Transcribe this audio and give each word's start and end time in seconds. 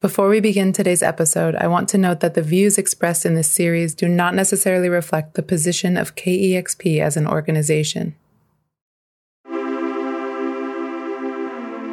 Before 0.00 0.30
we 0.30 0.40
begin 0.40 0.72
today's 0.72 1.02
episode, 1.02 1.54
I 1.56 1.66
want 1.66 1.86
to 1.90 1.98
note 1.98 2.20
that 2.20 2.32
the 2.32 2.40
views 2.40 2.78
expressed 2.78 3.26
in 3.26 3.34
this 3.34 3.50
series 3.50 3.94
do 3.94 4.08
not 4.08 4.34
necessarily 4.34 4.88
reflect 4.88 5.34
the 5.34 5.42
position 5.42 5.98
of 5.98 6.14
KEXP 6.14 7.02
as 7.02 7.18
an 7.18 7.26
organization. 7.26 8.14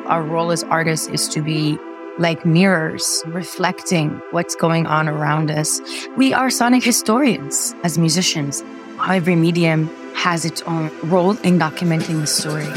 Our 0.05 0.23
role 0.23 0.53
as 0.53 0.63
artists 0.63 1.09
is 1.09 1.27
to 1.27 1.41
be 1.41 1.77
like 2.17 2.45
mirrors 2.45 3.23
reflecting 3.27 4.21
what's 4.31 4.55
going 4.55 4.87
on 4.87 5.09
around 5.09 5.51
us. 5.51 5.81
We 6.15 6.33
are 6.33 6.49
sonic 6.49 6.85
historians 6.85 7.75
as 7.83 7.97
musicians. 7.97 8.63
Every 9.05 9.35
medium 9.35 9.89
has 10.16 10.44
its 10.44 10.62
own 10.62 10.90
role 11.02 11.36
in 11.48 11.58
documenting 11.58 12.20
the 12.20 12.26
story. 12.26 12.68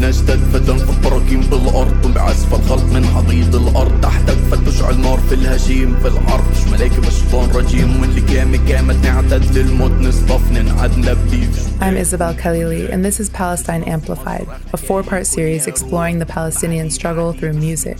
نشتد 0.00 0.38
فتنفض 0.52 1.02
براكين 1.02 1.40
بالارض 1.40 2.14
بعزف 2.14 2.54
الخلق 2.54 2.84
من 2.84 3.04
حضيض 3.04 3.56
الارض 3.56 4.00
تحتك 4.00 4.36
فتشعل 4.50 5.00
نار 5.00 5.18
في 5.18 5.34
الهشيم 5.34 5.96
في 5.96 6.08
الارض 6.08 6.44
مش 6.50 6.72
ملاكي 6.72 7.00
مش 7.00 7.14
شيطان 7.14 7.50
رجيم 7.50 8.00
واللي 8.00 8.20
جامد 8.20 8.66
جامد 8.66 9.06
نعتد 9.06 9.58
للموت 9.58 9.90
نصطف 9.90 10.52
ننعد 10.52 10.98
نبدي 10.98 11.46
I'm 11.80 11.96
Isabel 11.96 12.34
Khalili, 12.34 12.92
and 12.92 13.04
this 13.04 13.20
is 13.20 13.30
Palestine 13.30 13.82
Amplified, 13.84 14.46
a 14.72 14.76
four 14.76 15.02
part 15.02 15.26
series 15.26 15.66
exploring 15.66 16.18
the 16.18 16.26
Palestinian 16.26 16.90
struggle 16.90 17.32
through 17.32 17.54
music. 17.68 17.98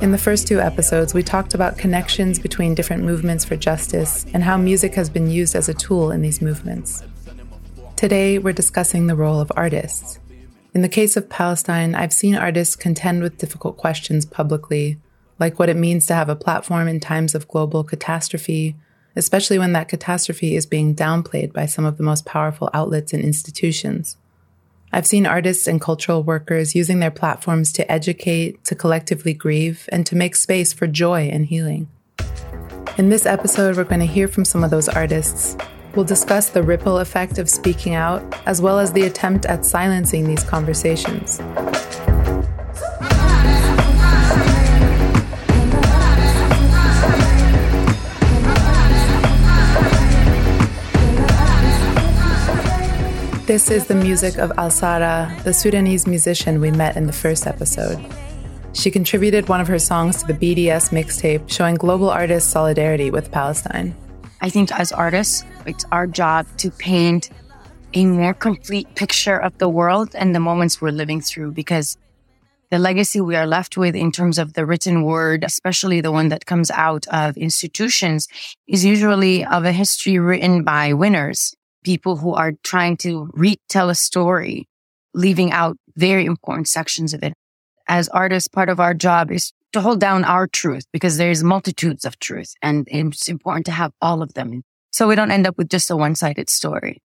In 0.00 0.12
the 0.12 0.22
first 0.26 0.46
two 0.46 0.60
episodes, 0.60 1.12
we 1.12 1.22
talked 1.34 1.54
about 1.54 1.72
connections 1.84 2.38
between 2.46 2.70
different 2.78 3.02
movements 3.10 3.44
for 3.48 3.56
justice 3.56 4.12
and 4.32 4.40
how 4.48 4.56
music 4.56 4.92
has 5.00 5.08
been 5.16 5.28
used 5.40 5.54
as 5.60 5.68
a 5.68 5.74
tool 5.74 6.06
in 6.12 6.20
these 6.26 6.40
movements. 6.48 7.02
Today, 8.03 8.37
we're 8.37 8.51
discussing 8.51 9.07
the 9.07 9.15
role 9.15 9.39
of 9.39 9.49
artists. 9.55 10.19
In 10.73 10.81
the 10.81 10.89
case 10.89 11.15
of 11.15 11.29
Palestine, 11.29 11.95
I've 11.95 12.11
seen 12.11 12.35
artists 12.35 12.75
contend 12.75 13.23
with 13.23 13.37
difficult 13.37 13.77
questions 13.77 14.25
publicly, 14.25 14.99
like 15.39 15.57
what 15.57 15.69
it 15.69 15.77
means 15.77 16.05
to 16.07 16.13
have 16.13 16.27
a 16.27 16.35
platform 16.35 16.89
in 16.89 16.99
times 16.99 17.33
of 17.33 17.47
global 17.47 17.81
catastrophe, 17.81 18.75
especially 19.15 19.57
when 19.57 19.71
that 19.71 19.87
catastrophe 19.87 20.57
is 20.57 20.65
being 20.65 20.93
downplayed 20.93 21.53
by 21.53 21.65
some 21.65 21.85
of 21.85 21.95
the 21.95 22.03
most 22.03 22.25
powerful 22.25 22.69
outlets 22.73 23.13
and 23.13 23.23
institutions. 23.23 24.17
I've 24.91 25.07
seen 25.07 25.25
artists 25.25 25.65
and 25.65 25.79
cultural 25.79 26.23
workers 26.23 26.75
using 26.75 26.99
their 26.99 27.09
platforms 27.09 27.71
to 27.71 27.89
educate, 27.89 28.65
to 28.65 28.75
collectively 28.75 29.33
grieve, 29.33 29.87
and 29.93 30.05
to 30.07 30.17
make 30.17 30.35
space 30.35 30.73
for 30.73 30.87
joy 30.87 31.29
and 31.31 31.45
healing. 31.45 31.87
In 32.97 33.07
this 33.07 33.25
episode, 33.25 33.77
we're 33.77 33.85
going 33.85 34.01
to 34.01 34.05
hear 34.05 34.27
from 34.27 34.43
some 34.43 34.61
of 34.61 34.71
those 34.71 34.89
artists. 34.89 35.55
We'll 35.95 36.05
discuss 36.05 36.49
the 36.49 36.63
ripple 36.63 36.97
effect 36.97 37.37
of 37.37 37.47
speaking 37.47 37.93
out, 37.93 38.23
as 38.47 38.59
well 38.59 38.79
as 38.79 38.93
the 38.93 39.03
attempt 39.03 39.45
at 39.45 39.63
silencing 39.63 40.27
these 40.27 40.43
conversations. 40.43 41.37
This 53.45 53.69
is 53.69 53.85
the 53.85 53.93
music 53.93 54.39
of 54.39 54.49
Alsarah, 54.51 55.43
the 55.43 55.53
Sudanese 55.53 56.07
musician 56.07 56.59
we 56.59 56.71
met 56.71 56.97
in 56.97 57.05
the 57.05 57.13
first 57.13 57.45
episode. 57.45 58.03
She 58.73 58.89
contributed 58.89 59.47
one 59.47 59.61
of 59.61 59.67
her 59.67 59.77
songs 59.77 60.23
to 60.23 60.27
the 60.27 60.33
BDS 60.33 60.89
mixtape, 60.89 61.51
showing 61.51 61.75
global 61.75 62.09
artists' 62.09 62.49
solidarity 62.49 63.11
with 63.11 63.31
Palestine. 63.31 63.93
I 64.43 64.49
think 64.49 64.73
as 64.73 64.91
artists, 64.91 65.45
it's 65.65 65.85
our 65.93 66.05
job 66.05 66.45
to 66.57 66.69
paint 66.69 67.29
a 67.93 68.05
more 68.05 68.33
complete 68.33 68.93
picture 68.93 69.37
of 69.37 69.57
the 69.57 69.69
world 69.69 70.09
and 70.15 70.35
the 70.35 70.41
moments 70.41 70.81
we're 70.81 70.91
living 70.91 71.21
through 71.21 71.53
because 71.53 71.97
the 72.69 72.77
legacy 72.77 73.21
we 73.21 73.37
are 73.37 73.47
left 73.47 73.77
with 73.77 73.95
in 73.95 74.11
terms 74.11 74.37
of 74.37 74.51
the 74.51 74.65
written 74.65 75.03
word, 75.03 75.45
especially 75.45 76.01
the 76.01 76.11
one 76.11 76.27
that 76.27 76.45
comes 76.45 76.69
out 76.71 77.07
of 77.07 77.37
institutions, 77.37 78.27
is 78.67 78.83
usually 78.83 79.45
of 79.45 79.63
a 79.63 79.71
history 79.71 80.19
written 80.19 80.65
by 80.65 80.91
winners 80.91 81.55
people 81.85 82.17
who 82.17 82.33
are 82.33 82.51
trying 82.63 82.97
to 82.97 83.29
retell 83.33 83.89
a 83.89 83.95
story, 83.95 84.67
leaving 85.13 85.51
out 85.53 85.77
very 85.95 86.25
important 86.25 86.67
sections 86.67 87.13
of 87.13 87.23
it. 87.23 87.33
As 87.87 88.09
artists, 88.09 88.49
part 88.49 88.67
of 88.67 88.81
our 88.81 88.93
job 88.93 89.31
is 89.31 89.53
to 89.73 89.81
hold 89.81 89.99
down 89.99 90.23
our 90.23 90.47
truth 90.47 90.85
because 90.91 91.17
there's 91.17 91.43
multitudes 91.43 92.05
of 92.05 92.17
truth 92.19 92.53
and 92.61 92.87
it's 92.89 93.27
important 93.27 93.65
to 93.65 93.71
have 93.71 93.91
all 94.01 94.21
of 94.21 94.33
them. 94.33 94.63
So 94.91 95.07
we 95.07 95.15
don't 95.15 95.31
end 95.31 95.47
up 95.47 95.57
with 95.57 95.69
just 95.69 95.91
a 95.91 95.95
one 95.95 96.15
sided 96.15 96.49
story. 96.49 97.01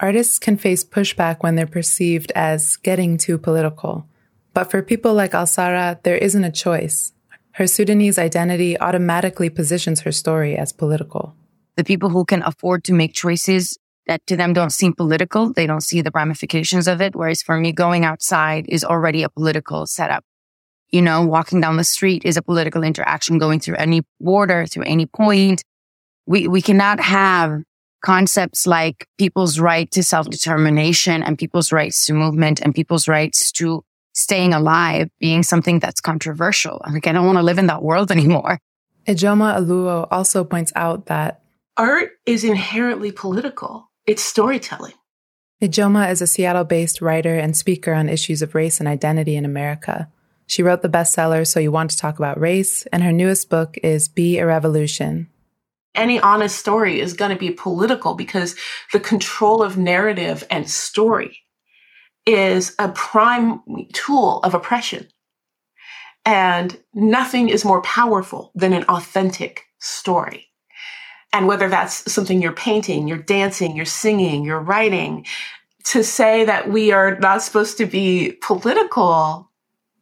Artists 0.00 0.38
can 0.38 0.56
face 0.56 0.84
pushback 0.84 1.42
when 1.42 1.54
they're 1.54 1.66
perceived 1.66 2.32
as 2.34 2.76
getting 2.76 3.18
too 3.18 3.38
political. 3.38 4.06
But 4.54 4.70
for 4.70 4.82
people 4.82 5.14
like 5.14 5.32
Alsarah, 5.32 6.02
there 6.02 6.16
isn't 6.16 6.44
a 6.44 6.52
choice. 6.52 7.12
Her 7.52 7.66
Sudanese 7.66 8.18
identity 8.18 8.78
automatically 8.78 9.50
positions 9.50 10.00
her 10.00 10.12
story 10.12 10.56
as 10.56 10.72
political. 10.72 11.34
The 11.76 11.84
people 11.84 12.08
who 12.08 12.24
can 12.24 12.42
afford 12.42 12.84
to 12.84 12.92
make 12.92 13.14
choices 13.14 13.78
that 14.06 14.26
to 14.26 14.36
them 14.36 14.52
don't 14.52 14.72
seem 14.72 14.94
political. 14.94 15.52
They 15.52 15.66
don't 15.66 15.82
see 15.82 16.00
the 16.00 16.10
ramifications 16.14 16.88
of 16.88 17.00
it. 17.00 17.14
Whereas 17.14 17.42
for 17.42 17.58
me, 17.58 17.72
going 17.72 18.04
outside 18.04 18.66
is 18.68 18.84
already 18.84 19.22
a 19.22 19.28
political 19.28 19.86
setup. 19.86 20.24
You 20.92 21.02
know, 21.02 21.22
walking 21.22 21.60
down 21.60 21.78
the 21.78 21.84
street 21.84 22.24
is 22.24 22.36
a 22.36 22.42
political 22.42 22.82
interaction 22.84 23.38
going 23.38 23.60
through 23.60 23.76
any 23.76 24.02
border, 24.20 24.66
through 24.66 24.84
any 24.84 25.06
point. 25.06 25.64
We, 26.26 26.46
we 26.46 26.62
cannot 26.62 27.00
have 27.00 27.62
concepts 28.04 28.66
like 28.66 29.06
people's 29.16 29.58
right 29.58 29.90
to 29.92 30.02
self-determination 30.02 31.22
and 31.22 31.38
people's 31.38 31.72
rights 31.72 32.06
to 32.06 32.12
movement 32.12 32.60
and 32.60 32.74
people's 32.74 33.08
rights 33.08 33.50
to 33.52 33.82
staying 34.12 34.52
alive 34.52 35.08
being 35.18 35.42
something 35.42 35.78
that's 35.78 36.00
controversial. 36.00 36.82
I 36.84 36.90
like, 36.92 37.06
I 37.06 37.12
don't 37.12 37.26
want 37.26 37.38
to 37.38 37.42
live 37.42 37.58
in 37.58 37.68
that 37.68 37.82
world 37.82 38.10
anymore. 38.12 38.58
Ijeoma 39.06 39.58
Oluo 39.58 40.06
also 40.10 40.44
points 40.44 40.72
out 40.76 41.06
that 41.06 41.42
art 41.76 42.10
is 42.26 42.44
inherently 42.44 43.10
political. 43.10 43.90
It's 44.06 44.22
storytelling. 44.22 44.94
Ijeoma 45.62 46.10
is 46.10 46.20
a 46.20 46.26
Seattle 46.26 46.64
based 46.64 47.00
writer 47.00 47.38
and 47.38 47.56
speaker 47.56 47.94
on 47.94 48.08
issues 48.08 48.42
of 48.42 48.54
race 48.54 48.78
and 48.78 48.88
identity 48.88 49.36
in 49.36 49.44
America. 49.44 50.10
She 50.52 50.62
wrote 50.62 50.82
the 50.82 50.88
bestseller 50.90 51.46
So 51.46 51.60
You 51.60 51.72
Want 51.72 51.92
to 51.92 51.96
Talk 51.96 52.18
About 52.18 52.38
Race, 52.38 52.84
and 52.92 53.02
her 53.02 53.10
newest 53.10 53.48
book 53.48 53.78
is 53.82 54.06
Be 54.06 54.36
a 54.36 54.44
Revolution. 54.44 55.30
Any 55.94 56.20
honest 56.20 56.58
story 56.58 57.00
is 57.00 57.14
going 57.14 57.30
to 57.30 57.38
be 57.38 57.52
political 57.52 58.12
because 58.12 58.54
the 58.92 59.00
control 59.00 59.62
of 59.62 59.78
narrative 59.78 60.44
and 60.50 60.68
story 60.68 61.38
is 62.26 62.74
a 62.78 62.90
prime 62.90 63.62
tool 63.94 64.40
of 64.40 64.52
oppression. 64.52 65.08
And 66.26 66.78
nothing 66.92 67.48
is 67.48 67.64
more 67.64 67.80
powerful 67.80 68.52
than 68.54 68.74
an 68.74 68.84
authentic 68.90 69.64
story. 69.78 70.50
And 71.32 71.48
whether 71.48 71.70
that's 71.70 72.12
something 72.12 72.42
you're 72.42 72.52
painting, 72.52 73.08
you're 73.08 73.16
dancing, 73.16 73.74
you're 73.74 73.86
singing, 73.86 74.44
you're 74.44 74.60
writing, 74.60 75.24
to 75.84 76.04
say 76.04 76.44
that 76.44 76.68
we 76.70 76.92
are 76.92 77.18
not 77.20 77.40
supposed 77.40 77.78
to 77.78 77.86
be 77.86 78.32
political 78.42 79.48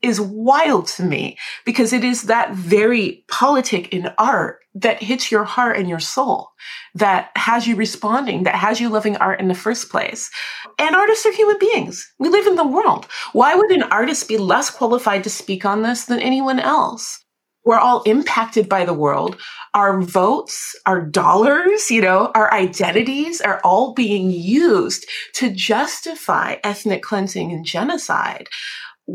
is 0.02 0.20
wild 0.20 0.86
to 0.86 1.02
me 1.02 1.36
because 1.66 1.92
it 1.92 2.04
is 2.04 2.22
that 2.24 2.54
very 2.54 3.24
politic 3.28 3.92
in 3.92 4.10
art 4.18 4.60
that 4.74 5.02
hits 5.02 5.30
your 5.30 5.44
heart 5.44 5.76
and 5.76 5.88
your 5.88 6.00
soul, 6.00 6.50
that 6.94 7.30
has 7.36 7.66
you 7.66 7.76
responding, 7.76 8.44
that 8.44 8.54
has 8.54 8.80
you 8.80 8.88
loving 8.88 9.16
art 9.16 9.40
in 9.40 9.48
the 9.48 9.54
first 9.54 9.90
place. 9.90 10.30
And 10.78 10.94
artists 10.94 11.26
are 11.26 11.32
human 11.32 11.58
beings. 11.58 12.10
We 12.18 12.28
live 12.28 12.46
in 12.46 12.54
the 12.54 12.66
world. 12.66 13.06
Why 13.32 13.54
would 13.54 13.70
an 13.72 13.82
artist 13.84 14.28
be 14.28 14.38
less 14.38 14.70
qualified 14.70 15.24
to 15.24 15.30
speak 15.30 15.64
on 15.64 15.82
this 15.82 16.04
than 16.04 16.20
anyone 16.20 16.60
else? 16.60 17.24
We're 17.64 17.78
all 17.78 18.02
impacted 18.04 18.68
by 18.68 18.86
the 18.86 18.94
world. 18.94 19.36
Our 19.74 20.00
votes, 20.00 20.74
our 20.86 21.02
dollars, 21.02 21.90
you 21.90 22.00
know, 22.00 22.30
our 22.34 22.52
identities 22.54 23.40
are 23.40 23.60
all 23.62 23.92
being 23.92 24.30
used 24.30 25.06
to 25.34 25.50
justify 25.50 26.56
ethnic 26.64 27.02
cleansing 27.02 27.52
and 27.52 27.64
genocide. 27.64 28.48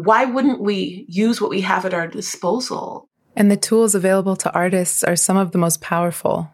Why 0.04 0.26
wouldn't 0.26 0.62
we 0.62 1.06
use 1.08 1.40
what 1.40 1.50
we 1.50 1.62
have 1.62 1.86
at 1.86 1.94
our 1.94 2.08
disposal? 2.08 3.10
And 3.36 3.52
the 3.52 3.58
tools 3.58 3.96
available 3.96 4.36
to 4.38 4.54
artists 4.54 5.04
are 5.04 5.16
some 5.16 5.38
of 5.38 5.52
the 5.52 5.58
most 5.58 5.82
powerful. 5.82 6.50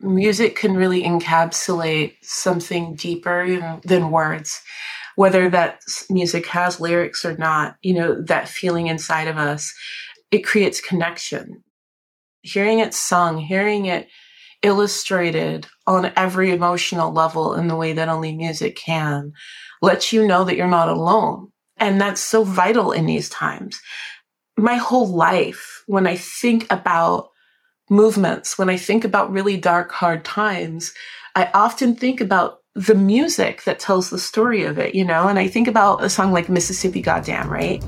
Music 0.00 0.56
can 0.56 0.74
really 0.74 1.02
encapsulate 1.02 2.14
something 2.22 2.94
deeper 2.94 3.80
than 3.84 4.10
words 4.10 4.60
whether 5.16 5.50
that 5.50 5.80
music 6.08 6.46
has 6.46 6.80
lyrics 6.80 7.24
or 7.24 7.36
not, 7.36 7.76
you 7.82 7.94
know, 7.94 8.20
that 8.22 8.48
feeling 8.48 8.86
inside 8.86 9.28
of 9.28 9.36
us 9.36 9.72
it 10.30 10.46
creates 10.46 10.80
connection. 10.80 11.62
Hearing 12.40 12.78
it 12.78 12.94
sung, 12.94 13.38
hearing 13.38 13.86
it 13.86 14.08
illustrated 14.62 15.66
on 15.86 16.12
every 16.16 16.50
emotional 16.50 17.12
level 17.12 17.54
in 17.54 17.68
the 17.68 17.76
way 17.76 17.92
that 17.92 18.08
only 18.08 18.34
music 18.34 18.76
can. 18.76 19.32
lets 19.82 20.12
you 20.12 20.26
know 20.26 20.44
that 20.44 20.56
you're 20.56 20.68
not 20.68 20.88
alone. 20.88 21.51
And 21.82 22.00
that's 22.00 22.20
so 22.20 22.44
vital 22.44 22.92
in 22.92 23.06
these 23.06 23.28
times. 23.28 23.82
My 24.56 24.76
whole 24.76 25.08
life, 25.08 25.82
when 25.88 26.06
I 26.06 26.14
think 26.14 26.64
about 26.70 27.30
movements, 27.90 28.56
when 28.56 28.70
I 28.70 28.76
think 28.76 29.04
about 29.04 29.32
really 29.32 29.56
dark, 29.56 29.90
hard 29.90 30.24
times, 30.24 30.94
I 31.34 31.50
often 31.52 31.96
think 31.96 32.20
about 32.20 32.60
the 32.76 32.94
music 32.94 33.64
that 33.64 33.80
tells 33.80 34.10
the 34.10 34.18
story 34.20 34.62
of 34.62 34.78
it, 34.78 34.94
you 34.94 35.04
know? 35.04 35.26
And 35.26 35.40
I 35.40 35.48
think 35.48 35.66
about 35.66 36.04
a 36.04 36.08
song 36.08 36.30
like 36.30 36.48
Mississippi 36.48 37.02
Goddamn, 37.02 37.50
right? 37.50 37.82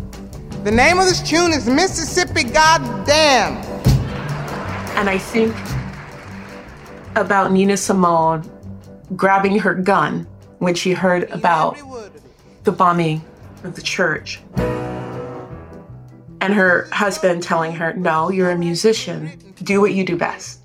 The 0.64 0.72
name 0.72 0.98
of 0.98 1.04
this 1.04 1.22
tune 1.22 1.52
is 1.52 1.68
Mississippi 1.68 2.42
Goddamn. 2.42 3.58
And 4.96 5.08
I 5.08 5.18
think 5.18 5.54
about 7.14 7.52
Nina 7.52 7.76
Simone 7.76 8.42
grabbing 9.14 9.60
her 9.60 9.72
gun 9.72 10.26
when 10.58 10.74
she 10.74 10.94
heard 10.94 11.30
about 11.30 11.78
the 12.64 12.72
bombing 12.72 13.22
of 13.64 13.74
the 13.74 13.82
church. 13.82 14.40
And 16.40 16.52
her 16.52 16.88
husband 16.92 17.42
telling 17.42 17.72
her, 17.72 17.94
No, 17.94 18.30
you're 18.30 18.50
a 18.50 18.58
musician. 18.58 19.54
Do 19.62 19.80
what 19.80 19.94
you 19.94 20.04
do 20.04 20.16
best. 20.16 20.60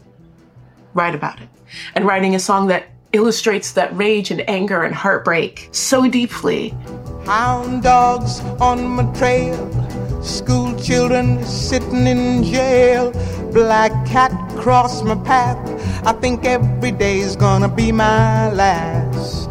Write 0.94 1.16
about 1.16 1.40
it. 1.40 1.48
And 1.96 2.06
writing 2.06 2.36
a 2.36 2.40
song 2.40 2.68
that 2.68 2.88
illustrates 3.14 3.72
that 3.74 3.96
rage 3.96 4.30
and 4.30 4.48
anger 4.50 4.84
and 4.84 4.94
heartbreak 4.94 5.70
so 5.72 6.08
deeply. 6.10 6.70
Hound 7.26 7.84
dogs 7.84 8.42
on 8.60 8.86
my 8.86 9.04
trail, 9.14 10.22
school 10.22 10.78
children 10.80 11.44
sitting 11.46 12.08
in 12.08 12.44
jail, 12.44 13.12
black 13.54 13.92
cat 14.06 14.32
cross 14.58 15.02
my 15.04 15.16
path. 15.16 15.58
I 16.06 16.14
think 16.14 16.46
every 16.46 16.92
day's 16.92 17.36
gonna 17.36 17.70
be 17.70 17.92
my 17.92 18.52
last. 18.52 19.49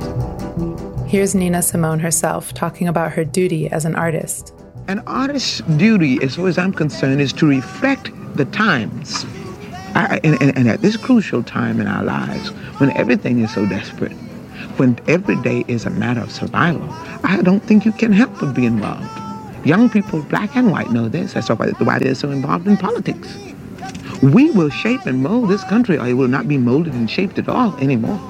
Here's 1.09 1.35
Nina 1.35 1.63
Simone 1.63 2.01
herself 2.01 2.53
talking 2.53 2.87
about 2.87 3.13
her 3.13 3.25
duty 3.25 3.67
as 3.71 3.87
an 3.87 3.95
artist. 3.95 4.53
An 4.89 4.99
artist's 5.07 5.61
duty, 5.79 6.23
as 6.23 6.37
far 6.37 6.49
as 6.49 6.59
I'm 6.59 6.71
concerned, 6.71 7.23
is 7.23 7.33
to 7.33 7.47
reflect 7.47 8.11
the 8.37 8.45
times. 8.45 9.25
I, 9.95 10.21
and, 10.23 10.37
and, 10.43 10.55
and 10.55 10.69
at 10.69 10.83
this 10.83 10.99
crucial 10.99 11.43
time 11.43 11.81
in 11.81 11.87
our 11.87 12.05
lives, 12.05 12.51
when 12.79 12.91
everything 12.91 13.39
is 13.39 13.55
so 13.55 13.65
desperate, 13.65 14.13
when 14.77 15.01
every 15.09 15.37
day 15.41 15.65
is 15.67 15.87
a 15.87 15.91
matter 15.91 16.21
of 16.21 16.31
survival, 16.31 16.87
I 17.25 17.41
don't 17.41 17.61
think 17.61 17.87
you 17.87 17.93
can 17.93 18.13
help 18.13 18.39
but 18.39 18.53
be 18.53 18.67
involved. 18.67 19.09
Young 19.67 19.89
people, 19.89 20.21
black 20.25 20.57
and 20.57 20.71
white, 20.71 20.91
know 20.91 21.09
this. 21.09 21.33
That's 21.33 21.49
why 21.49 21.99
they're 22.01 22.15
so 22.17 22.31
involved 22.31 22.67
in 22.67 22.77
politics. 22.77 23.35
We 24.23 24.51
will 24.51 24.69
shape 24.69 25.07
and 25.07 25.23
mold 25.23 25.49
this 25.49 25.65
country, 25.65 25.97
or 25.97 26.07
it 26.07 26.13
will 26.13 26.29
not 26.29 26.47
be 26.47 26.59
molded 26.59 26.93
and 26.93 27.11
shaped 27.11 27.39
at 27.39 27.49
all 27.49 27.75
anymore. 27.79 28.21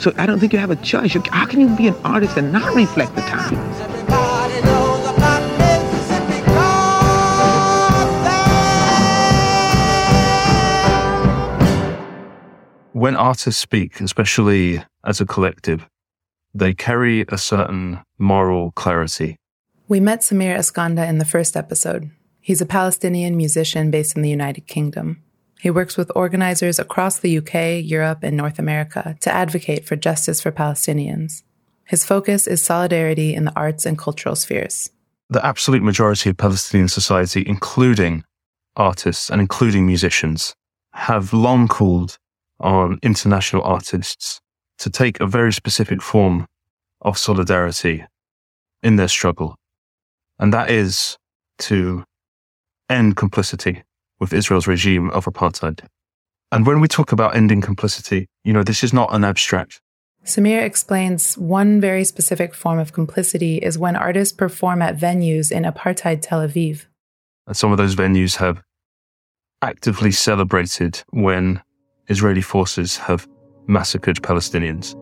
So 0.00 0.12
I 0.16 0.26
don't 0.26 0.38
think 0.40 0.52
you 0.52 0.58
have 0.58 0.70
a 0.70 0.76
choice. 0.76 1.14
How 1.30 1.46
can 1.46 1.60
you 1.60 1.68
be 1.76 1.86
an 1.86 1.94
artist 2.04 2.36
and 2.36 2.52
not 2.52 2.74
reflect 2.74 3.14
the 3.14 3.20
times? 3.22 3.90
when 13.00 13.16
artists 13.16 13.58
speak, 13.58 13.98
especially 14.02 14.84
as 15.06 15.22
a 15.22 15.26
collective, 15.26 15.88
they 16.52 16.74
carry 16.74 17.24
a 17.28 17.38
certain 17.38 17.98
moral 18.18 18.72
clarity. 18.72 19.36
We 19.88 20.00
met 20.00 20.20
Samir 20.20 20.54
Eskanda 20.54 21.08
in 21.08 21.16
the 21.16 21.24
first 21.24 21.56
episode. 21.56 22.10
He's 22.42 22.60
a 22.60 22.66
Palestinian 22.66 23.38
musician 23.38 23.90
based 23.90 24.16
in 24.16 24.22
the 24.22 24.28
United 24.28 24.66
Kingdom. 24.66 25.22
He 25.60 25.70
works 25.70 25.98
with 25.98 26.10
organizers 26.16 26.78
across 26.78 27.18
the 27.18 27.36
UK, 27.36 27.84
Europe, 27.84 28.20
and 28.22 28.36
North 28.36 28.58
America 28.58 29.16
to 29.20 29.32
advocate 29.32 29.84
for 29.84 29.94
justice 29.94 30.40
for 30.40 30.50
Palestinians. 30.50 31.42
His 31.84 32.06
focus 32.06 32.46
is 32.46 32.62
solidarity 32.62 33.34
in 33.34 33.44
the 33.44 33.52
arts 33.54 33.84
and 33.84 33.98
cultural 33.98 34.36
spheres. 34.36 34.90
The 35.28 35.44
absolute 35.44 35.82
majority 35.82 36.30
of 36.30 36.38
Palestinian 36.38 36.88
society, 36.88 37.44
including 37.46 38.24
artists 38.74 39.28
and 39.28 39.40
including 39.40 39.86
musicians, 39.86 40.54
have 40.94 41.34
long 41.34 41.68
called 41.68 42.16
on 42.58 42.98
international 43.02 43.62
artists 43.62 44.40
to 44.78 44.88
take 44.88 45.20
a 45.20 45.26
very 45.26 45.52
specific 45.52 46.00
form 46.00 46.46
of 47.02 47.18
solidarity 47.18 48.04
in 48.82 48.96
their 48.96 49.08
struggle. 49.08 49.56
And 50.38 50.54
that 50.54 50.70
is 50.70 51.18
to 51.58 52.04
end 52.88 53.16
complicity 53.16 53.82
with 54.20 54.32
Israel's 54.32 54.66
regime 54.66 55.10
of 55.10 55.24
apartheid. 55.24 55.80
And 56.52 56.66
when 56.66 56.80
we 56.80 56.88
talk 56.88 57.12
about 57.12 57.34
ending 57.34 57.60
complicity, 57.60 58.28
you 58.44 58.52
know, 58.52 58.62
this 58.62 58.84
is 58.84 58.92
not 58.92 59.14
an 59.14 59.24
abstract. 59.24 59.80
Samir 60.24 60.62
explains 60.62 61.38
one 61.38 61.80
very 61.80 62.04
specific 62.04 62.54
form 62.54 62.78
of 62.78 62.92
complicity 62.92 63.56
is 63.56 63.78
when 63.78 63.96
artists 63.96 64.36
perform 64.36 64.82
at 64.82 64.96
venues 64.96 65.50
in 65.50 65.62
apartheid 65.64 66.20
Tel 66.20 66.46
Aviv. 66.46 66.86
And 67.46 67.56
some 67.56 67.72
of 67.72 67.78
those 67.78 67.96
venues 67.96 68.36
have 68.36 68.62
actively 69.62 70.10
celebrated 70.10 71.02
when 71.10 71.62
Israeli 72.08 72.42
forces 72.42 72.98
have 72.98 73.26
massacred 73.66 74.16
Palestinians. 74.16 74.94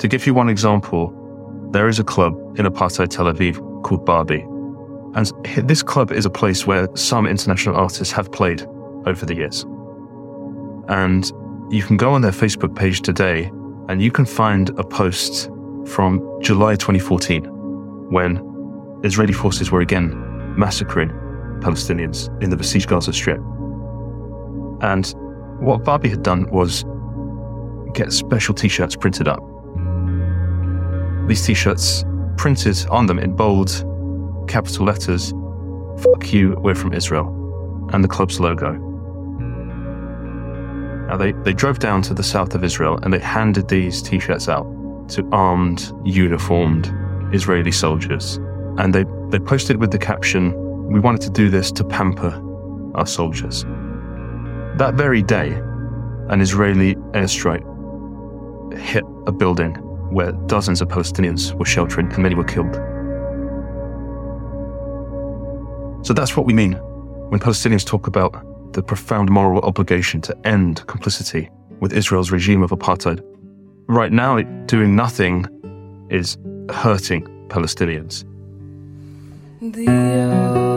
To 0.00 0.08
give 0.08 0.26
you 0.26 0.34
one 0.34 0.48
example, 0.48 1.14
there 1.72 1.88
is 1.88 1.98
a 1.98 2.04
club 2.04 2.34
in 2.58 2.66
apartheid 2.66 3.10
Tel 3.10 3.26
Aviv 3.26 3.56
called 3.84 4.04
Barbie. 4.04 4.44
And 5.14 5.30
this 5.68 5.82
club 5.82 6.10
is 6.10 6.24
a 6.24 6.30
place 6.30 6.66
where 6.66 6.88
some 6.96 7.26
international 7.26 7.76
artists 7.76 8.12
have 8.12 8.32
played 8.32 8.62
over 9.06 9.26
the 9.26 9.34
years. 9.34 9.64
And 10.88 11.30
you 11.70 11.82
can 11.82 11.96
go 11.96 12.12
on 12.12 12.22
their 12.22 12.32
Facebook 12.32 12.74
page 12.74 13.02
today 13.02 13.50
and 13.88 14.02
you 14.02 14.10
can 14.10 14.24
find 14.24 14.70
a 14.78 14.84
post 14.84 15.50
from 15.86 16.20
July 16.40 16.76
2014 16.76 17.44
when 18.10 19.00
Israeli 19.04 19.32
forces 19.32 19.70
were 19.70 19.80
again 19.80 20.12
massacring 20.56 21.10
Palestinians 21.60 22.28
in 22.42 22.50
the 22.50 22.56
besieged 22.56 22.88
Gaza 22.88 23.12
Strip. 23.12 23.40
And 24.80 25.14
what 25.60 25.84
Barbie 25.84 26.08
had 26.08 26.22
done 26.22 26.50
was 26.50 26.84
get 27.94 28.12
special 28.12 28.54
t 28.54 28.68
shirts 28.68 28.96
printed 28.96 29.28
up. 29.28 29.40
These 31.28 31.46
t 31.46 31.54
shirts 31.54 32.04
printed 32.36 32.84
on 32.90 33.06
them 33.06 33.18
in 33.18 33.36
bold 33.36 33.84
capital 34.52 34.84
letters, 34.84 35.32
fuck 36.02 36.30
you, 36.30 36.54
we're 36.60 36.74
from 36.74 36.92
Israel, 36.92 37.26
and 37.94 38.04
the 38.04 38.08
club's 38.08 38.38
logo. 38.38 38.72
Now, 41.08 41.16
they, 41.16 41.32
they 41.32 41.54
drove 41.54 41.78
down 41.78 42.02
to 42.02 42.14
the 42.14 42.22
south 42.22 42.54
of 42.54 42.62
Israel 42.62 42.98
and 43.02 43.14
they 43.14 43.18
handed 43.18 43.68
these 43.68 44.02
t 44.02 44.18
shirts 44.18 44.50
out 44.50 44.66
to 45.08 45.26
armed, 45.32 45.90
uniformed 46.04 46.92
Israeli 47.32 47.72
soldiers. 47.72 48.36
And 48.76 48.94
they, 48.94 49.04
they 49.30 49.38
posted 49.38 49.78
with 49.78 49.90
the 49.90 49.98
caption, 49.98 50.52
We 50.86 51.00
wanted 51.00 51.22
to 51.22 51.30
do 51.30 51.48
this 51.48 51.72
to 51.72 51.84
pamper 51.84 52.32
our 52.94 53.06
soldiers. 53.06 53.64
That 54.76 54.94
very 54.96 55.22
day, 55.22 55.48
an 56.28 56.42
Israeli 56.42 56.94
airstrike 57.12 57.64
hit 58.78 59.04
a 59.26 59.32
building 59.32 59.72
where 60.12 60.32
dozens 60.46 60.82
of 60.82 60.88
Palestinians 60.88 61.54
were 61.54 61.64
sheltering 61.64 62.12
and 62.12 62.22
many 62.22 62.34
were 62.34 62.44
killed. 62.44 62.78
So 66.02 66.12
that's 66.12 66.36
what 66.36 66.46
we 66.46 66.52
mean 66.52 66.72
when 67.30 67.40
Palestinians 67.40 67.84
talk 67.86 68.06
about 68.06 68.72
the 68.72 68.82
profound 68.82 69.30
moral 69.30 69.60
obligation 69.62 70.20
to 70.22 70.36
end 70.46 70.86
complicity 70.86 71.48
with 71.80 71.92
Israel's 71.92 72.30
regime 72.30 72.62
of 72.62 72.70
apartheid. 72.70 73.22
Right 73.86 74.12
now, 74.12 74.40
doing 74.66 74.96
nothing 74.96 75.46
is 76.10 76.36
hurting 76.70 77.24
Palestinians. 77.48 78.24
The, 79.60 79.88
uh, 79.88 80.71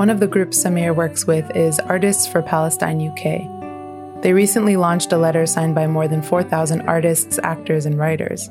One 0.00 0.08
of 0.08 0.18
the 0.18 0.26
groups 0.26 0.64
Samir 0.64 0.96
works 0.96 1.26
with 1.26 1.54
is 1.54 1.78
Artists 1.78 2.26
for 2.26 2.40
Palestine 2.40 3.06
UK. 3.06 4.22
They 4.22 4.32
recently 4.32 4.78
launched 4.78 5.12
a 5.12 5.18
letter 5.18 5.44
signed 5.44 5.74
by 5.74 5.86
more 5.86 6.08
than 6.08 6.22
4,000 6.22 6.88
artists, 6.88 7.38
actors, 7.42 7.84
and 7.84 7.98
writers. 7.98 8.48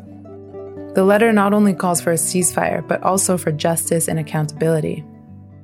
The 0.94 1.03
letter 1.03 1.34
not 1.34 1.56
only 1.56 1.74
calls 1.74 2.01
for 2.01 2.12
a 2.12 2.18
ceasefire, 2.18 2.88
but 2.88 3.01
also 3.01 3.36
for 3.36 3.51
justice 3.51 4.08
and 4.08 4.20
accountability. 4.20 5.03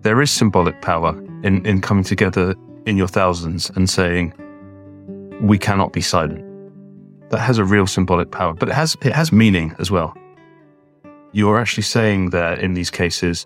There 0.01 0.19
is 0.23 0.31
symbolic 0.31 0.81
power 0.81 1.15
in, 1.43 1.63
in 1.67 1.81
coming 1.81 2.03
together 2.03 2.55
in 2.87 2.97
your 2.97 3.07
thousands 3.07 3.69
and 3.75 3.87
saying, 3.87 4.33
we 5.39 5.59
cannot 5.59 5.93
be 5.93 6.01
silent. 6.01 6.43
That 7.29 7.41
has 7.41 7.59
a 7.59 7.63
real 7.63 7.85
symbolic 7.85 8.31
power, 8.31 8.55
but 8.55 8.69
it 8.69 8.73
has, 8.73 8.97
it 9.03 9.13
has 9.13 9.31
meaning 9.31 9.75
as 9.77 9.91
well. 9.91 10.15
You're 11.31 11.59
actually 11.59 11.83
saying 11.83 12.31
that 12.31 12.57
in 12.57 12.73
these 12.73 12.89
cases, 12.89 13.45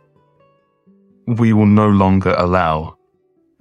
we 1.37 1.53
will 1.53 1.65
no 1.65 1.87
longer 1.89 2.33
allow 2.37 2.97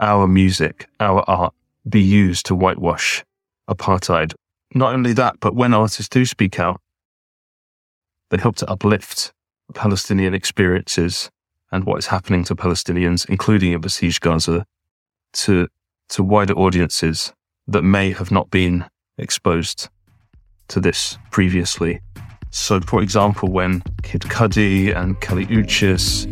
our 0.00 0.26
music, 0.26 0.88
our 1.00 1.22
art 1.28 1.54
be 1.88 2.00
used 2.00 2.46
to 2.46 2.54
whitewash 2.54 3.24
apartheid 3.68 4.32
not 4.74 4.94
only 4.94 5.12
that, 5.14 5.40
but 5.40 5.54
when 5.54 5.72
artists 5.72 6.08
do 6.08 6.24
speak 6.24 6.58
out, 6.58 6.80
they 8.30 8.36
help 8.36 8.56
to 8.56 8.70
uplift 8.70 9.32
Palestinian 9.74 10.34
experiences 10.34 11.30
and 11.72 11.84
what 11.84 11.98
is 11.98 12.06
happening 12.06 12.44
to 12.44 12.54
Palestinians, 12.54 13.28
including 13.28 13.72
in 13.72 13.80
besieged 13.80 14.20
Gaza, 14.20 14.66
to, 15.32 15.68
to 16.10 16.22
wider 16.22 16.54
audiences 16.54 17.32
that 17.66 17.82
may 17.82 18.12
have 18.12 18.30
not 18.30 18.50
been 18.50 18.86
exposed 19.18 19.88
to 20.68 20.80
this 20.80 21.18
previously. 21.30 22.00
So, 22.50 22.80
for 22.80 23.02
example, 23.02 23.50
when 23.50 23.82
Kid 24.02 24.22
Cudi 24.22 24.94
and 24.94 25.20
Kali 25.20 25.46
Uchis 25.46 26.26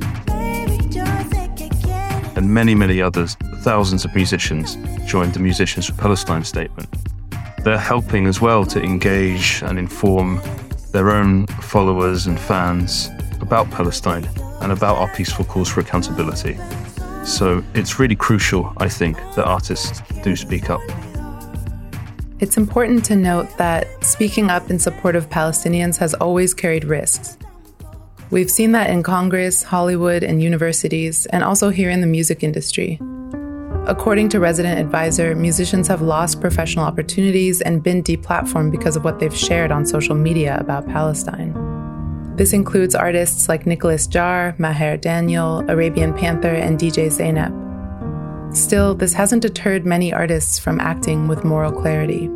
and 2.36 2.48
many, 2.48 2.74
many 2.74 3.00
others, 3.00 3.34
thousands 3.62 4.04
of 4.04 4.14
musicians, 4.14 4.76
joined 5.06 5.32
the 5.32 5.40
Musicians 5.40 5.86
for 5.86 5.94
Palestine 5.94 6.44
statement, 6.44 6.88
they're 7.64 7.78
helping 7.78 8.26
as 8.26 8.40
well 8.40 8.64
to 8.66 8.80
engage 8.80 9.62
and 9.62 9.78
inform 9.78 10.40
their 10.92 11.10
own 11.10 11.46
followers 11.46 12.26
and 12.26 12.38
fans 12.38 13.10
about 13.40 13.70
Palestine 13.70 14.28
and 14.60 14.70
about 14.70 14.96
our 14.96 15.08
peaceful 15.14 15.44
calls 15.44 15.68
for 15.68 15.80
accountability. 15.80 16.56
So 17.24 17.62
it's 17.74 17.98
really 17.98 18.14
crucial, 18.14 18.72
I 18.76 18.88
think, 18.88 19.16
that 19.34 19.44
artists 19.44 20.00
do 20.22 20.36
speak 20.36 20.70
up. 20.70 20.80
It's 22.38 22.56
important 22.56 23.04
to 23.06 23.16
note 23.16 23.48
that 23.56 24.04
speaking 24.04 24.50
up 24.50 24.70
in 24.70 24.78
support 24.78 25.16
of 25.16 25.28
Palestinians 25.30 25.96
has 25.96 26.14
always 26.14 26.54
carried 26.54 26.84
risks. 26.84 27.38
We've 28.30 28.50
seen 28.50 28.72
that 28.72 28.90
in 28.90 29.04
Congress, 29.04 29.62
Hollywood, 29.62 30.24
and 30.24 30.42
universities, 30.42 31.26
and 31.26 31.44
also 31.44 31.70
here 31.70 31.90
in 31.90 32.00
the 32.00 32.08
music 32.08 32.42
industry. 32.42 32.98
According 33.86 34.30
to 34.30 34.40
Resident 34.40 34.80
Advisor, 34.80 35.36
musicians 35.36 35.86
have 35.86 36.02
lost 36.02 36.40
professional 36.40 36.84
opportunities 36.84 37.60
and 37.60 37.84
been 37.84 38.02
deplatformed 38.02 38.72
because 38.72 38.96
of 38.96 39.04
what 39.04 39.20
they've 39.20 39.36
shared 39.36 39.70
on 39.70 39.86
social 39.86 40.16
media 40.16 40.58
about 40.58 40.88
Palestine. 40.88 41.54
This 42.34 42.52
includes 42.52 42.96
artists 42.96 43.48
like 43.48 43.64
Nicolas 43.64 44.08
Jaar, 44.08 44.58
Maher 44.58 44.96
Daniel, 44.96 45.64
Arabian 45.70 46.12
Panther, 46.12 46.48
and 46.52 46.80
DJ 46.80 47.06
Zeynep. 47.06 47.54
Still, 48.56 48.96
this 48.96 49.12
hasn't 49.12 49.42
deterred 49.42 49.86
many 49.86 50.12
artists 50.12 50.58
from 50.58 50.80
acting 50.80 51.28
with 51.28 51.44
moral 51.44 51.70
clarity. 51.70 52.28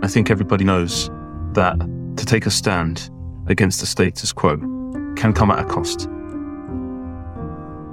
I 0.00 0.06
think 0.06 0.30
everybody 0.30 0.64
knows 0.64 1.10
that 1.54 1.76
to 2.18 2.24
take 2.24 2.46
a 2.46 2.52
stand 2.52 3.10
against 3.48 3.80
the 3.80 3.86
status 3.86 4.32
quo 4.32 4.73
can 5.16 5.32
come 5.32 5.50
at 5.50 5.58
a 5.58 5.64
cost. 5.64 6.08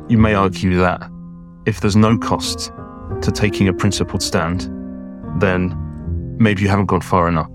You 0.10 0.18
may 0.18 0.34
argue 0.34 0.78
that 0.78 1.10
if 1.66 1.80
there's 1.80 1.96
no 1.96 2.18
cost 2.18 2.72
to 3.22 3.32
taking 3.32 3.68
a 3.68 3.74
principled 3.74 4.24
stand, 4.24 4.70
then 5.40 5.76
maybe 6.40 6.62
you 6.62 6.68
haven't 6.68 6.88
gone 6.88 7.02
far 7.02 7.28
enough. 7.28 7.50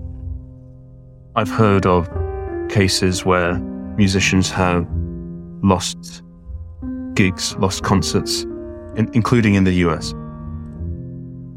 I've 1.35 1.49
heard 1.49 1.85
of 1.85 2.09
cases 2.69 3.25
where 3.25 3.59
musicians 3.97 4.49
have 4.49 4.87
lost 5.61 6.23
gigs, 7.13 7.55
lost 7.57 7.83
concerts 7.83 8.43
in, 8.95 9.09
including 9.13 9.55
in 9.55 9.63
the 9.63 9.73
US. 9.85 10.13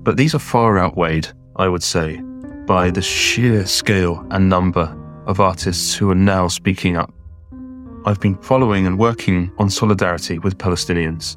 But 0.02 0.16
these 0.16 0.34
are 0.34 0.38
far 0.38 0.78
outweighed, 0.78 1.28
I 1.56 1.68
would 1.68 1.82
say, 1.82 2.20
by 2.66 2.90
the 2.90 3.02
sheer 3.02 3.66
scale 3.66 4.26
and 4.30 4.48
number 4.48 4.96
of 5.26 5.40
artists 5.40 5.94
who 5.94 6.10
are 6.10 6.14
now 6.14 6.48
speaking 6.48 6.96
up. 6.96 7.12
I've 8.06 8.20
been 8.20 8.36
following 8.36 8.86
and 8.86 8.98
working 8.98 9.52
on 9.58 9.68
solidarity 9.68 10.38
with 10.38 10.56
Palestinians 10.56 11.36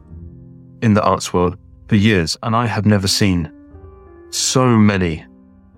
in 0.82 0.94
the 0.94 1.04
arts 1.04 1.34
world 1.34 1.58
for 1.90 1.98
years, 1.98 2.38
and 2.42 2.56
I 2.56 2.68
have 2.68 2.86
never 2.86 3.08
seen 3.08 3.52
so 4.30 4.66
many 4.68 5.26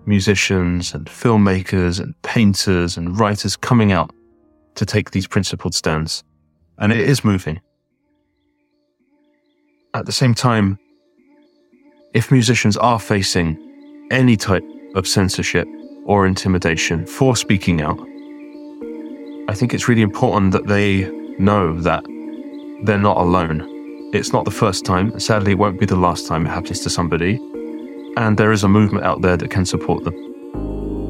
musicians 0.06 0.94
and 0.94 1.08
filmmakers 1.08 2.00
and 2.00 2.14
painters 2.22 2.98
and 2.98 3.20
writers 3.20 3.58
coming 3.58 3.92
out 3.92 4.12
to 4.76 4.86
take 4.86 5.10
these 5.10 5.26
principled 5.26 5.74
stands. 5.74 6.24
And 6.78 6.92
it 6.92 7.00
is 7.00 7.24
moving. 7.24 7.60
At 9.96 10.06
the 10.06 10.12
same 10.12 10.36
time, 10.36 10.78
if 12.14 12.32
musicians 12.32 12.78
are 12.78 13.00
facing 13.00 13.58
any 14.12 14.38
type 14.38 14.64
of 14.94 15.08
censorship 15.08 15.68
or 16.06 16.28
intimidation 16.28 17.08
for 17.08 17.36
speaking 17.36 17.82
out, 17.82 18.00
I 19.48 19.54
think 19.54 19.76
it's 19.76 19.88
really 19.88 20.02
important 20.02 20.54
that 20.54 20.66
they 20.66 21.08
know 21.38 21.80
that 21.82 22.04
they're 22.84 22.98
not 22.98 23.18
alone. 23.18 23.62
It's 24.12 24.34
not 24.34 24.44
the 24.44 24.52
first 24.52 24.86
time, 24.86 25.20
sadly, 25.20 25.52
it 25.52 25.60
won't 25.60 25.80
be 25.80 25.86
the 25.86 25.96
last 25.96 26.26
time 26.26 26.48
it 26.48 26.50
happens 26.50 26.80
to 26.80 26.90
somebody, 26.90 27.36
and 28.18 28.38
there 28.38 28.52
is 28.52 28.64
a 28.64 28.68
movement 28.68 29.06
out 29.06 29.22
there 29.22 29.38
that 29.38 29.52
can 29.52 29.66
support 29.66 30.04
them. 30.04 30.14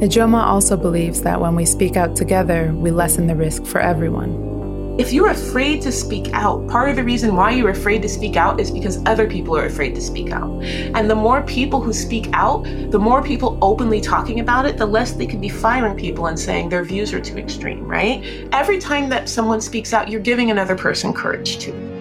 Ijeoma 0.01 0.43
also 0.43 0.75
believes 0.75 1.21
that 1.21 1.39
when 1.39 1.55
we 1.55 1.65
speak 1.65 1.95
out 1.95 2.17
together, 2.17 2.73
we 2.73 2.91
lessen 2.91 3.27
the 3.27 3.35
risk 3.35 3.63
for 3.65 3.79
everyone. 3.79 4.54
If 4.97 5.11
you're 5.11 5.27
afraid 5.27 5.81
to 5.81 5.91
speak 5.91 6.31
out, 6.31 6.65
part 6.69 6.89
of 6.89 6.95
the 6.95 7.03
reason 7.03 7.35
why 7.35 7.51
you're 7.51 7.71
afraid 7.71 8.01
to 8.03 8.07
speak 8.07 8.37
out 8.37 8.61
is 8.61 8.71
because 8.71 9.03
other 9.05 9.27
people 9.29 9.57
are 9.57 9.65
afraid 9.65 9.93
to 9.95 10.01
speak 10.01 10.31
out. 10.31 10.63
And 10.63 11.09
the 11.09 11.15
more 11.15 11.41
people 11.41 11.81
who 11.81 11.91
speak 11.91 12.29
out, 12.31 12.63
the 12.91 12.97
more 12.97 13.21
people 13.21 13.57
openly 13.61 13.99
talking 13.99 14.39
about 14.39 14.65
it, 14.65 14.77
the 14.77 14.85
less 14.85 15.11
they 15.11 15.25
can 15.25 15.41
be 15.41 15.49
firing 15.49 15.97
people 15.97 16.27
and 16.27 16.39
saying 16.39 16.69
their 16.69 16.85
views 16.85 17.13
are 17.13 17.19
too 17.19 17.37
extreme, 17.37 17.85
right? 17.85 18.23
Every 18.53 18.79
time 18.79 19.09
that 19.09 19.27
someone 19.27 19.59
speaks 19.59 19.91
out, 19.91 20.07
you're 20.07 20.21
giving 20.21 20.49
another 20.49 20.77
person 20.77 21.11
courage 21.11 21.57
too. 21.57 21.94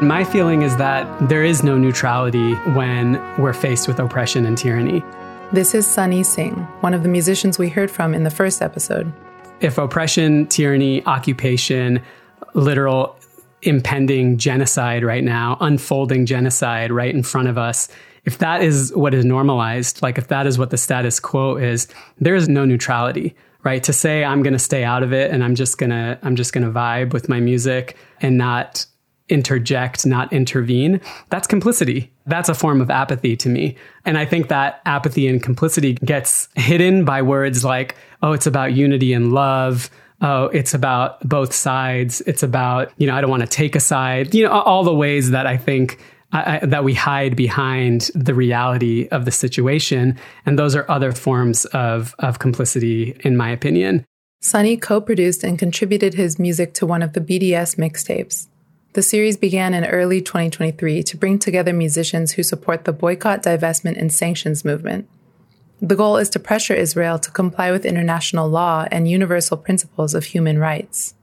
My 0.00 0.22
feeling 0.22 0.62
is 0.62 0.76
that 0.76 1.28
there 1.28 1.42
is 1.42 1.64
no 1.64 1.76
neutrality 1.76 2.54
when 2.76 3.14
we're 3.36 3.52
faced 3.52 3.88
with 3.88 3.98
oppression 3.98 4.46
and 4.46 4.56
tyranny. 4.56 5.02
This 5.52 5.74
is 5.74 5.88
Sonny 5.88 6.22
Singh, 6.22 6.54
one 6.82 6.94
of 6.94 7.02
the 7.02 7.08
musicians 7.08 7.58
we 7.58 7.68
heard 7.68 7.90
from 7.90 8.14
in 8.14 8.22
the 8.22 8.30
first 8.30 8.62
episode. 8.62 9.12
If 9.60 9.76
oppression, 9.76 10.46
tyranny, 10.46 11.04
occupation, 11.04 12.00
literal 12.54 13.18
impending 13.62 14.38
genocide 14.38 15.02
right 15.02 15.24
now, 15.24 15.56
unfolding 15.60 16.26
genocide 16.26 16.92
right 16.92 17.12
in 17.12 17.24
front 17.24 17.48
of 17.48 17.58
us, 17.58 17.88
if 18.24 18.38
that 18.38 18.62
is 18.62 18.94
what 18.94 19.14
is 19.14 19.24
normalized, 19.24 20.00
like 20.00 20.16
if 20.16 20.28
that 20.28 20.46
is 20.46 20.60
what 20.60 20.70
the 20.70 20.78
status 20.78 21.18
quo 21.18 21.56
is, 21.56 21.88
there 22.20 22.36
is 22.36 22.48
no 22.48 22.64
neutrality 22.64 23.34
right 23.64 23.82
to 23.82 23.92
say 23.92 24.22
i'm 24.22 24.44
going 24.44 24.52
to 24.52 24.58
stay 24.58 24.84
out 24.84 25.02
of 25.02 25.12
it 25.12 25.32
and 25.32 25.42
i'm 25.42 25.56
just 25.56 25.78
going 25.78 25.90
to 25.90 26.16
i'm 26.22 26.36
just 26.36 26.52
going 26.52 26.64
to 26.64 26.70
vibe 26.70 27.12
with 27.12 27.28
my 27.28 27.40
music 27.40 27.96
and 28.20 28.38
not 28.38 28.86
interject, 29.28 30.06
not 30.06 30.32
intervene, 30.32 31.00
that's 31.30 31.46
complicity. 31.46 32.10
That's 32.26 32.48
a 32.48 32.54
form 32.54 32.80
of 32.80 32.90
apathy 32.90 33.36
to 33.36 33.48
me. 33.48 33.76
And 34.04 34.18
I 34.18 34.24
think 34.24 34.48
that 34.48 34.80
apathy 34.84 35.26
and 35.28 35.42
complicity 35.42 35.94
gets 36.04 36.48
hidden 36.54 37.04
by 37.04 37.22
words 37.22 37.64
like, 37.64 37.96
oh, 38.22 38.32
it's 38.32 38.46
about 38.46 38.72
unity 38.72 39.12
and 39.12 39.32
love. 39.32 39.90
Oh, 40.20 40.46
it's 40.46 40.74
about 40.74 41.26
both 41.26 41.54
sides. 41.54 42.20
It's 42.22 42.42
about, 42.42 42.92
you 42.96 43.06
know, 43.06 43.14
I 43.14 43.20
don't 43.20 43.30
want 43.30 43.42
to 43.42 43.48
take 43.48 43.76
a 43.76 43.80
side. 43.80 44.34
You 44.34 44.44
know, 44.44 44.52
all 44.52 44.82
the 44.82 44.94
ways 44.94 45.30
that 45.30 45.46
I 45.46 45.56
think 45.56 45.98
I, 46.32 46.58
that 46.62 46.84
we 46.84 46.92
hide 46.92 47.36
behind 47.36 48.10
the 48.14 48.34
reality 48.34 49.08
of 49.10 49.24
the 49.24 49.30
situation. 49.30 50.18
And 50.44 50.58
those 50.58 50.76
are 50.76 50.90
other 50.90 51.12
forms 51.12 51.64
of, 51.66 52.14
of 52.18 52.38
complicity, 52.38 53.16
in 53.20 53.36
my 53.36 53.50
opinion. 53.50 54.04
Sonny 54.40 54.76
co 54.76 55.00
produced 55.00 55.42
and 55.42 55.58
contributed 55.58 56.14
his 56.14 56.38
music 56.38 56.74
to 56.74 56.86
one 56.86 57.02
of 57.02 57.14
the 57.14 57.20
BDS 57.20 57.76
mixtapes. 57.76 58.46
The 58.94 59.02
series 59.02 59.36
began 59.36 59.74
in 59.74 59.84
early 59.84 60.22
2023 60.22 61.02
to 61.02 61.16
bring 61.16 61.38
together 61.38 61.72
musicians 61.72 62.32
who 62.32 62.42
support 62.42 62.84
the 62.84 62.92
boycott, 62.92 63.42
divestment, 63.42 63.98
and 63.98 64.12
sanctions 64.12 64.64
movement. 64.64 65.08
The 65.80 65.94
goal 65.94 66.16
is 66.16 66.30
to 66.30 66.40
pressure 66.40 66.74
Israel 66.74 67.18
to 67.18 67.30
comply 67.30 67.70
with 67.70 67.84
international 67.84 68.48
law 68.48 68.86
and 68.90 69.08
universal 69.08 69.56
principles 69.56 70.14
of 70.14 70.24
human 70.24 70.58
rights. 70.58 71.14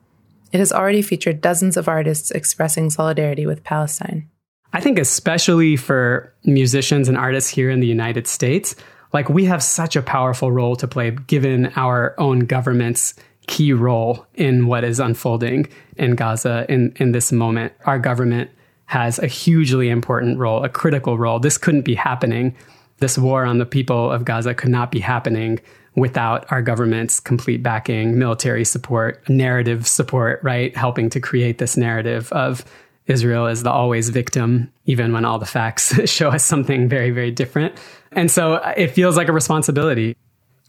It 0.53 0.59
has 0.59 0.71
already 0.71 1.01
featured 1.01 1.41
dozens 1.41 1.75
of 1.75 1.89
artists 1.89 2.31
expressing 2.31 2.89
solidarity 2.89 3.45
with 3.45 3.63
Palestine. 3.63 4.29
I 4.71 4.79
think, 4.79 4.99
especially 4.99 5.75
for 5.75 6.33
musicians 6.43 7.09
and 7.09 7.17
artists 7.17 7.49
here 7.49 7.69
in 7.69 7.79
the 7.79 7.87
United 7.87 8.27
States, 8.27 8.75
like 9.11 9.27
we 9.27 9.45
have 9.45 9.63
such 9.63 9.95
a 9.95 10.01
powerful 10.01 10.51
role 10.51 10.75
to 10.75 10.87
play 10.87 11.11
given 11.11 11.71
our 11.75 12.13
own 12.19 12.39
government's 12.39 13.15
key 13.47 13.73
role 13.73 14.25
in 14.33 14.67
what 14.67 14.83
is 14.83 14.99
unfolding 14.99 15.67
in 15.97 16.15
Gaza 16.15 16.65
in, 16.69 16.93
in 16.97 17.11
this 17.11 17.31
moment. 17.31 17.73
Our 17.85 17.99
government 17.99 18.49
has 18.85 19.19
a 19.19 19.27
hugely 19.27 19.89
important 19.89 20.37
role, 20.37 20.63
a 20.63 20.69
critical 20.69 21.17
role. 21.17 21.39
This 21.39 21.57
couldn't 21.57 21.83
be 21.83 21.95
happening. 21.95 22.55
This 22.99 23.17
war 23.17 23.43
on 23.43 23.57
the 23.57 23.65
people 23.65 24.11
of 24.11 24.25
Gaza 24.25 24.53
could 24.53 24.69
not 24.69 24.91
be 24.91 24.99
happening 24.99 25.59
without 25.95 26.51
our 26.51 26.61
government's 26.61 27.19
complete 27.19 27.63
backing, 27.63 28.19
military 28.19 28.65
support, 28.65 29.27
narrative 29.29 29.87
support, 29.87 30.39
right? 30.43 30.75
Helping 30.75 31.09
to 31.09 31.19
create 31.19 31.57
this 31.57 31.77
narrative 31.77 32.31
of 32.33 32.65
Israel 33.07 33.45
as 33.45 33.63
the 33.63 33.71
always 33.71 34.09
victim, 34.09 34.71
even 34.85 35.13
when 35.13 35.25
all 35.25 35.39
the 35.39 35.45
facts 35.45 35.93
show 36.09 36.29
us 36.29 36.43
something 36.43 36.89
very, 36.89 37.11
very 37.11 37.31
different. 37.31 37.75
And 38.11 38.29
so 38.29 38.55
it 38.77 38.89
feels 38.89 39.15
like 39.17 39.29
a 39.29 39.33
responsibility. 39.33 40.15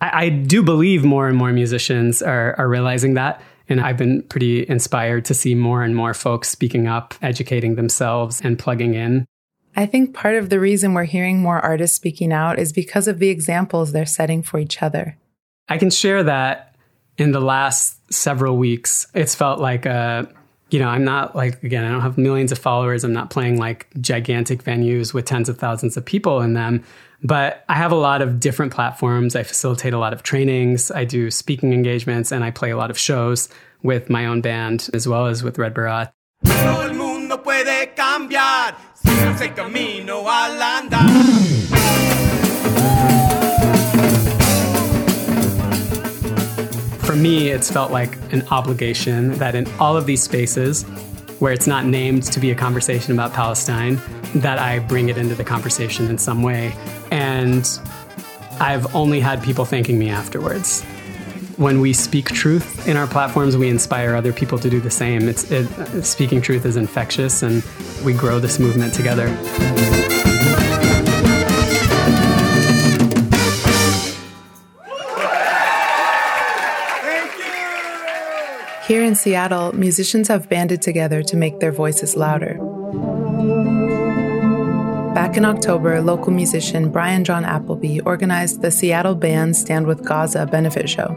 I, 0.00 0.24
I 0.24 0.28
do 0.28 0.62
believe 0.62 1.04
more 1.04 1.28
and 1.28 1.36
more 1.36 1.52
musicians 1.52 2.22
are, 2.22 2.54
are 2.58 2.68
realizing 2.68 3.14
that. 3.14 3.40
And 3.68 3.80
I've 3.80 3.96
been 3.96 4.22
pretty 4.22 4.68
inspired 4.68 5.24
to 5.26 5.34
see 5.34 5.54
more 5.54 5.82
and 5.82 5.96
more 5.96 6.14
folks 6.14 6.48
speaking 6.48 6.86
up, 6.86 7.14
educating 7.20 7.74
themselves, 7.74 8.40
and 8.40 8.58
plugging 8.58 8.94
in. 8.94 9.26
I 9.74 9.86
think 9.86 10.14
part 10.14 10.36
of 10.36 10.48
the 10.48 10.60
reason 10.60 10.94
we're 10.94 11.04
hearing 11.04 11.42
more 11.42 11.60
artists 11.60 11.96
speaking 11.96 12.32
out 12.32 12.58
is 12.58 12.72
because 12.72 13.08
of 13.08 13.18
the 13.18 13.28
examples 13.28 13.92
they're 13.92 14.06
setting 14.06 14.42
for 14.42 14.58
each 14.58 14.82
other. 14.82 15.18
I 15.68 15.78
can 15.78 15.90
share 15.90 16.22
that 16.22 16.76
in 17.18 17.32
the 17.32 17.40
last 17.40 18.12
several 18.12 18.56
weeks, 18.56 19.06
it's 19.14 19.34
felt 19.34 19.58
like 19.58 19.86
a 19.86 20.28
you 20.70 20.80
know, 20.80 20.88
I'm 20.88 21.04
not 21.04 21.36
like, 21.36 21.62
again, 21.62 21.84
I 21.84 21.92
don't 21.92 22.00
have 22.00 22.18
millions 22.18 22.50
of 22.50 22.58
followers. 22.58 23.04
I'm 23.04 23.12
not 23.12 23.30
playing 23.30 23.56
like 23.56 23.86
gigantic 24.00 24.64
venues 24.64 25.14
with 25.14 25.24
tens 25.24 25.48
of 25.48 25.58
thousands 25.58 25.96
of 25.96 26.04
people 26.04 26.40
in 26.40 26.54
them. 26.54 26.82
But 27.22 27.64
I 27.68 27.74
have 27.74 27.92
a 27.92 27.96
lot 27.96 28.22
of 28.22 28.40
different 28.40 28.72
platforms. 28.72 29.36
I 29.36 29.42
facilitate 29.42 29.92
a 29.92 29.98
lot 29.98 30.12
of 30.12 30.22
trainings. 30.22 30.90
I 30.90 31.04
do 31.04 31.30
speaking 31.30 31.72
engagements 31.72 32.32
and 32.32 32.44
I 32.44 32.50
play 32.50 32.70
a 32.70 32.76
lot 32.76 32.90
of 32.90 32.98
shows 32.98 33.48
with 33.82 34.10
my 34.10 34.26
own 34.26 34.40
band 34.40 34.90
as 34.92 35.08
well 35.08 35.26
as 35.26 35.42
with 35.42 35.58
Red 35.58 35.74
Baraat. 35.74 36.12
For 47.06 47.14
me, 47.14 47.48
it's 47.48 47.70
felt 47.70 47.92
like 47.92 48.16
an 48.32 48.46
obligation 48.50 49.32
that 49.38 49.54
in 49.54 49.66
all 49.78 49.96
of 49.96 50.06
these 50.06 50.22
spaces 50.22 50.84
where 51.38 51.52
it's 51.52 51.66
not 51.66 51.84
named 51.84 52.22
to 52.24 52.40
be 52.40 52.50
a 52.50 52.54
conversation 52.54 53.12
about 53.12 53.32
Palestine, 53.32 54.00
that 54.36 54.58
I 54.58 54.78
bring 54.78 55.08
it 55.08 55.18
into 55.18 55.34
the 55.34 55.44
conversation 55.44 56.08
in 56.08 56.18
some 56.18 56.42
way. 56.42 56.74
And 57.10 57.68
I've 58.60 58.94
only 58.94 59.20
had 59.20 59.42
people 59.42 59.64
thanking 59.64 59.98
me 59.98 60.08
afterwards. 60.08 60.82
When 61.56 61.80
we 61.80 61.92
speak 61.92 62.26
truth 62.26 62.86
in 62.86 62.96
our 62.96 63.06
platforms, 63.06 63.56
we 63.56 63.68
inspire 63.68 64.14
other 64.14 64.32
people 64.32 64.58
to 64.58 64.68
do 64.68 64.80
the 64.80 64.90
same. 64.90 65.28
It's 65.28 65.50
it, 65.50 66.04
speaking 66.04 66.42
truth 66.42 66.66
is 66.66 66.76
infectious, 66.76 67.42
and 67.42 67.64
we 68.04 68.12
grow 68.12 68.38
this 68.40 68.58
movement 68.58 68.92
together. 68.92 69.28
Here 78.86 79.02
in 79.02 79.16
Seattle, 79.16 79.72
musicians 79.72 80.28
have 80.28 80.48
banded 80.48 80.80
together 80.80 81.20
to 81.20 81.36
make 81.36 81.58
their 81.58 81.72
voices 81.72 82.14
louder. 82.14 82.54
Back 85.12 85.36
in 85.36 85.44
October, 85.44 86.00
local 86.00 86.32
musician 86.32 86.92
Bryan 86.92 87.24
John 87.24 87.44
Appleby 87.44 87.98
organized 88.02 88.62
the 88.62 88.70
Seattle 88.70 89.16
Band 89.16 89.56
Stand 89.56 89.88
with 89.88 90.04
Gaza 90.04 90.46
benefit 90.46 90.88
show. 90.88 91.16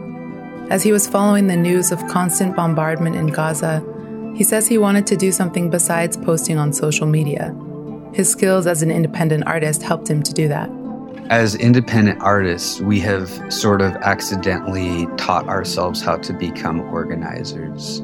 As 0.68 0.82
he 0.82 0.90
was 0.90 1.06
following 1.06 1.46
the 1.46 1.56
news 1.56 1.92
of 1.92 2.04
constant 2.08 2.56
bombardment 2.56 3.14
in 3.14 3.28
Gaza, 3.28 3.84
he 4.34 4.42
says 4.42 4.66
he 4.66 4.76
wanted 4.76 5.06
to 5.06 5.16
do 5.16 5.30
something 5.30 5.70
besides 5.70 6.16
posting 6.16 6.58
on 6.58 6.72
social 6.72 7.06
media. 7.06 7.54
His 8.12 8.28
skills 8.28 8.66
as 8.66 8.82
an 8.82 8.90
independent 8.90 9.46
artist 9.46 9.84
helped 9.84 10.10
him 10.10 10.24
to 10.24 10.34
do 10.34 10.48
that. 10.48 10.68
As 11.30 11.54
independent 11.54 12.20
artists, 12.22 12.80
we 12.80 12.98
have 13.00 13.30
sort 13.52 13.82
of 13.82 13.94
accidentally 14.02 15.06
taught 15.16 15.46
ourselves 15.46 16.02
how 16.02 16.16
to 16.16 16.32
become 16.32 16.80
organizers. 16.92 18.00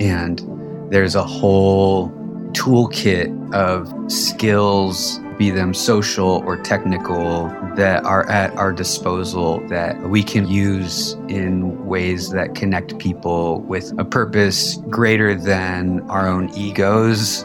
And 0.00 0.42
there's 0.90 1.14
a 1.14 1.22
whole 1.22 2.08
toolkit 2.52 3.52
of 3.52 3.92
skills, 4.10 5.20
be 5.36 5.50
them 5.50 5.74
social 5.74 6.42
or 6.46 6.56
technical, 6.56 7.48
that 7.76 8.04
are 8.04 8.26
at 8.30 8.56
our 8.56 8.72
disposal 8.72 9.60
that 9.68 10.00
we 10.08 10.22
can 10.22 10.48
use 10.48 11.18
in 11.28 11.84
ways 11.84 12.30
that 12.30 12.54
connect 12.54 12.98
people 12.98 13.60
with 13.60 13.92
a 13.98 14.04
purpose 14.06 14.76
greater 14.88 15.34
than 15.34 16.00
our 16.08 16.26
own 16.26 16.48
egos. 16.56 17.44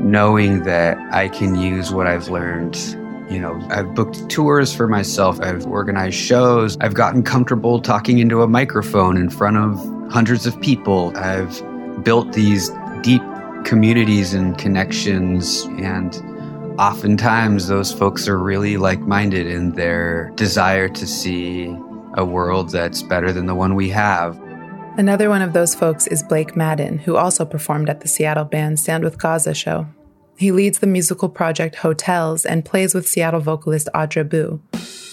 Knowing 0.00 0.64
that 0.64 0.98
I 1.14 1.28
can 1.28 1.54
use 1.54 1.92
what 1.92 2.08
I've 2.08 2.30
learned 2.30 2.74
you 3.30 3.40
know, 3.40 3.60
I've 3.70 3.94
booked 3.94 4.28
tours 4.28 4.74
for 4.74 4.86
myself, 4.86 5.40
I've 5.40 5.66
organized 5.66 6.16
shows, 6.16 6.76
I've 6.80 6.94
gotten 6.94 7.22
comfortable 7.22 7.80
talking 7.80 8.18
into 8.18 8.42
a 8.42 8.48
microphone 8.48 9.16
in 9.16 9.30
front 9.30 9.56
of 9.56 10.12
hundreds 10.12 10.46
of 10.46 10.60
people. 10.60 11.16
I've 11.16 11.62
built 12.04 12.32
these 12.32 12.70
deep 13.02 13.22
communities 13.64 14.34
and 14.34 14.56
connections 14.58 15.64
and 15.78 16.14
oftentimes 16.78 17.68
those 17.68 17.92
folks 17.92 18.28
are 18.28 18.38
really 18.38 18.76
like-minded 18.76 19.46
in 19.46 19.72
their 19.72 20.30
desire 20.34 20.88
to 20.88 21.06
see 21.06 21.74
a 22.14 22.24
world 22.24 22.70
that's 22.70 23.02
better 23.02 23.32
than 23.32 23.46
the 23.46 23.54
one 23.54 23.74
we 23.74 23.88
have. 23.88 24.40
Another 24.96 25.28
one 25.28 25.42
of 25.42 25.52
those 25.52 25.74
folks 25.74 26.06
is 26.06 26.22
Blake 26.22 26.56
Madden, 26.56 26.98
who 26.98 27.16
also 27.16 27.44
performed 27.44 27.88
at 27.88 28.00
the 28.00 28.08
Seattle 28.08 28.44
band 28.44 28.78
Stand 28.78 29.02
with 29.02 29.18
Gaza 29.18 29.54
show. 29.54 29.86
He 30.36 30.50
leads 30.50 30.80
the 30.80 30.86
musical 30.86 31.28
project 31.28 31.76
Hotels 31.76 32.44
and 32.44 32.64
plays 32.64 32.94
with 32.94 33.06
Seattle 33.06 33.40
vocalist 33.40 33.88
Adra 33.94 34.28
Boo. 34.28 34.60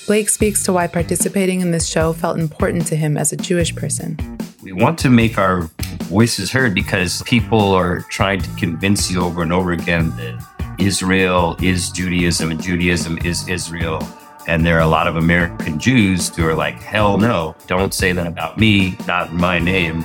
Blake 0.07 0.29
speaks 0.29 0.63
to 0.63 0.73
why 0.73 0.87
participating 0.87 1.61
in 1.61 1.71
this 1.71 1.87
show 1.87 2.11
felt 2.11 2.39
important 2.39 2.87
to 2.87 2.95
him 2.95 3.17
as 3.17 3.31
a 3.31 3.37
Jewish 3.37 3.75
person. 3.75 4.17
We 4.63 4.71
want 4.71 4.97
to 4.99 5.09
make 5.09 5.37
our 5.37 5.69
voices 6.05 6.51
heard 6.51 6.73
because 6.73 7.21
people 7.23 7.71
are 7.71 8.01
trying 8.09 8.41
to 8.41 8.49
convince 8.55 9.11
you 9.11 9.21
over 9.21 9.43
and 9.43 9.53
over 9.53 9.71
again 9.71 10.09
that 10.17 10.75
Israel 10.79 11.55
is 11.61 11.91
Judaism 11.91 12.49
and 12.49 12.61
Judaism 12.61 13.19
is 13.19 13.47
Israel. 13.47 14.01
And 14.47 14.65
there 14.65 14.77
are 14.77 14.81
a 14.81 14.87
lot 14.87 15.07
of 15.07 15.17
American 15.17 15.77
Jews 15.77 16.35
who 16.35 16.47
are 16.47 16.55
like, 16.55 16.75
hell 16.81 17.19
no, 17.19 17.55
don't 17.67 17.93
say 17.93 18.11
that 18.11 18.25
about 18.25 18.57
me, 18.57 18.97
not 19.07 19.33
my 19.33 19.59
name. 19.59 20.03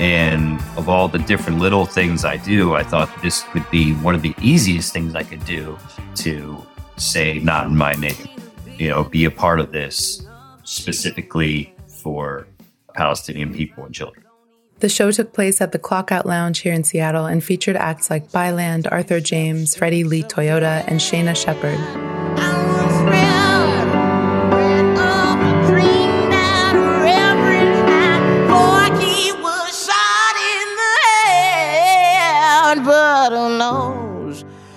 And 0.00 0.58
of 0.78 0.88
all 0.88 1.08
the 1.08 1.18
different 1.18 1.58
little 1.58 1.84
things 1.84 2.24
I 2.24 2.38
do, 2.38 2.74
I 2.74 2.82
thought 2.82 3.10
this 3.22 3.44
would 3.52 3.70
be 3.70 3.92
one 3.96 4.14
of 4.14 4.22
the 4.22 4.34
easiest 4.40 4.94
things 4.94 5.14
I 5.14 5.22
could 5.22 5.44
do 5.44 5.78
to 6.16 6.66
say, 6.96 7.38
not 7.40 7.66
in 7.66 7.76
my 7.76 7.92
name, 7.92 8.16
you 8.78 8.88
know, 8.88 9.04
be 9.04 9.26
a 9.26 9.30
part 9.30 9.60
of 9.60 9.72
this 9.72 10.26
specifically 10.64 11.74
for 11.86 12.46
Palestinian 12.94 13.52
people 13.52 13.84
and 13.84 13.94
children. 13.94 14.24
The 14.78 14.88
show 14.88 15.10
took 15.10 15.34
place 15.34 15.60
at 15.60 15.72
the 15.72 15.78
Clockout 15.78 16.24
Lounge 16.24 16.60
here 16.60 16.72
in 16.72 16.82
Seattle 16.82 17.26
and 17.26 17.44
featured 17.44 17.76
acts 17.76 18.08
like 18.08 18.32
Byland, 18.32 18.88
Arthur 18.90 19.20
James, 19.20 19.76
Freddie 19.76 20.04
Lee 20.04 20.22
Toyota, 20.22 20.82
and 20.86 20.98
Shayna 20.98 21.36
Shepherd. 21.36 22.19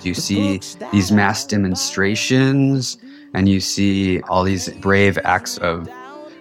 You 0.06 0.14
see 0.14 0.60
these 0.92 1.12
mass 1.12 1.46
demonstrations 1.46 2.98
and 3.34 3.50
you 3.50 3.60
see 3.60 4.22
all 4.22 4.44
these 4.44 4.70
brave 4.70 5.18
acts 5.24 5.58
of 5.60 5.90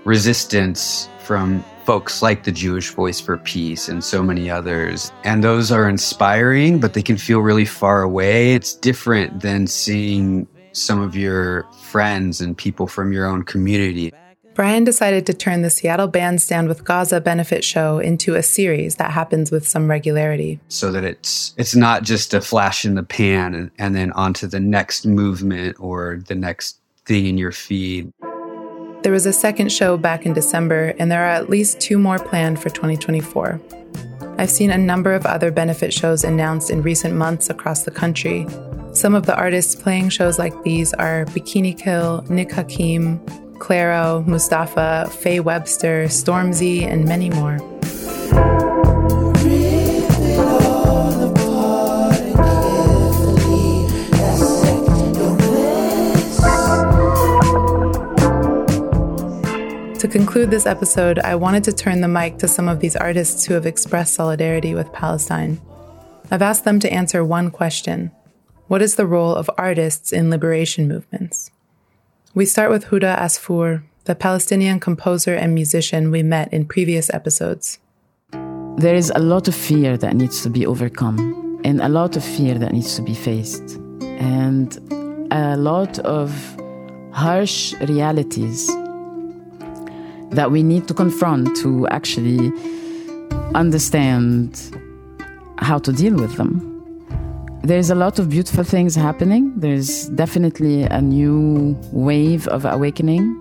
resistance 0.04 1.08
from 1.20 1.64
folks 1.84 2.22
like 2.22 2.44
the 2.44 2.52
Jewish 2.52 2.90
Voice 2.90 3.20
for 3.20 3.38
Peace 3.38 3.88
and 3.88 4.04
so 4.04 4.22
many 4.22 4.50
others. 4.50 5.12
And 5.24 5.42
those 5.42 5.72
are 5.72 5.88
inspiring, 5.88 6.78
but 6.80 6.94
they 6.94 7.02
can 7.02 7.16
feel 7.16 7.40
really 7.40 7.64
far 7.64 8.02
away. 8.02 8.54
It's 8.54 8.74
different 8.74 9.40
than 9.40 9.66
seeing 9.66 10.46
some 10.72 11.00
of 11.00 11.16
your 11.16 11.64
friends 11.82 12.40
and 12.40 12.56
people 12.56 12.86
from 12.86 13.12
your 13.12 13.26
own 13.26 13.42
community. 13.42 14.12
Bryan 14.54 14.84
decided 14.84 15.24
to 15.26 15.34
turn 15.34 15.62
the 15.62 15.70
Seattle 15.70 16.08
Bandstand 16.08 16.68
with 16.68 16.84
Gaza 16.84 17.22
benefit 17.22 17.64
show 17.64 17.98
into 17.98 18.34
a 18.34 18.42
series 18.42 18.96
that 18.96 19.12
happens 19.12 19.50
with 19.50 19.66
some 19.66 19.88
regularity. 19.88 20.60
So 20.68 20.92
that 20.92 21.04
it's 21.04 21.54
it's 21.56 21.74
not 21.74 22.02
just 22.02 22.34
a 22.34 22.40
flash 22.40 22.84
in 22.84 22.94
the 22.94 23.02
pan 23.02 23.54
and, 23.54 23.70
and 23.78 23.96
then 23.96 24.12
onto 24.12 24.46
the 24.46 24.60
next 24.60 25.06
movement 25.06 25.76
or 25.80 26.20
the 26.28 26.34
next 26.34 26.78
thing 27.06 27.26
in 27.26 27.38
your 27.38 27.52
feed. 27.52 28.12
There 29.02 29.12
was 29.12 29.26
a 29.26 29.32
second 29.32 29.72
show 29.72 29.96
back 29.96 30.26
in 30.26 30.32
December, 30.32 30.94
and 30.98 31.10
there 31.10 31.24
are 31.24 31.30
at 31.30 31.48
least 31.48 31.80
two 31.80 31.98
more 31.98 32.18
planned 32.18 32.60
for 32.60 32.68
2024. 32.68 33.60
I've 34.38 34.50
seen 34.50 34.70
a 34.70 34.78
number 34.78 35.14
of 35.14 35.26
other 35.26 35.50
benefit 35.50 35.92
shows 35.92 36.24
announced 36.24 36.70
in 36.70 36.82
recent 36.82 37.14
months 37.14 37.50
across 37.50 37.82
the 37.82 37.90
country. 37.90 38.46
Some 38.92 39.14
of 39.14 39.26
the 39.26 39.34
artists 39.34 39.74
playing 39.74 40.10
shows 40.10 40.38
like 40.38 40.62
these 40.62 40.92
are 40.94 41.24
Bikini 41.26 41.76
Kill, 41.76 42.22
Nick 42.28 42.52
Hakim, 42.52 43.18
Clairo, 43.62 44.26
Mustafa, 44.26 45.08
Faye 45.08 45.38
Webster, 45.38 46.06
Stormzy, 46.06 46.82
and 46.82 47.04
many 47.04 47.30
more. 47.30 47.58
To 60.00 60.08
conclude 60.08 60.50
this 60.50 60.66
episode, 60.66 61.20
I 61.20 61.36
wanted 61.36 61.62
to 61.62 61.72
turn 61.72 62.00
the 62.00 62.08
mic 62.08 62.38
to 62.38 62.48
some 62.48 62.68
of 62.68 62.80
these 62.80 62.96
artists 62.96 63.44
who 63.44 63.54
have 63.54 63.64
expressed 63.64 64.14
solidarity 64.14 64.74
with 64.74 64.92
Palestine. 64.92 65.60
I've 66.32 66.42
asked 66.42 66.64
them 66.64 66.80
to 66.80 66.92
answer 66.92 67.24
one 67.24 67.52
question 67.52 68.10
What 68.66 68.82
is 68.82 68.96
the 68.96 69.06
role 69.06 69.36
of 69.36 69.48
artists 69.56 70.12
in 70.12 70.30
liberation 70.30 70.88
movements? 70.88 71.51
We 72.34 72.46
start 72.46 72.70
with 72.70 72.86
Huda 72.86 73.18
Asfour, 73.18 73.82
the 74.04 74.14
Palestinian 74.14 74.80
composer 74.80 75.34
and 75.34 75.54
musician 75.54 76.10
we 76.10 76.22
met 76.22 76.50
in 76.50 76.64
previous 76.64 77.12
episodes. 77.12 77.78
there 78.78 78.94
is 78.94 79.12
a 79.14 79.18
lot 79.18 79.48
of 79.48 79.54
fear 79.54 79.98
that 79.98 80.16
needs 80.16 80.42
to 80.42 80.48
be 80.48 80.64
overcome 80.64 81.60
and 81.62 81.80
a 81.82 81.90
lot 81.90 82.16
of 82.16 82.24
fear 82.24 82.54
that 82.58 82.72
needs 82.72 82.96
to 82.96 83.02
be 83.02 83.14
faced 83.14 83.76
and 84.18 84.78
a 85.30 85.58
lot 85.58 85.98
of 85.98 86.32
harsh 87.12 87.74
realities 87.82 88.66
that 90.30 90.50
we 90.50 90.62
need 90.62 90.88
to 90.88 90.94
confront 90.94 91.54
to 91.58 91.86
actually 91.88 92.50
understand 93.54 94.74
how 95.58 95.78
to 95.78 95.92
deal 95.92 96.14
with 96.14 96.34
them. 96.36 96.71
There's 97.64 97.90
a 97.90 97.94
lot 97.94 98.18
of 98.18 98.28
beautiful 98.28 98.64
things 98.64 98.96
happening. 98.96 99.52
There's 99.56 100.08
definitely 100.08 100.82
a 100.82 101.00
new 101.00 101.78
wave 101.92 102.48
of 102.48 102.64
awakening. 102.64 103.38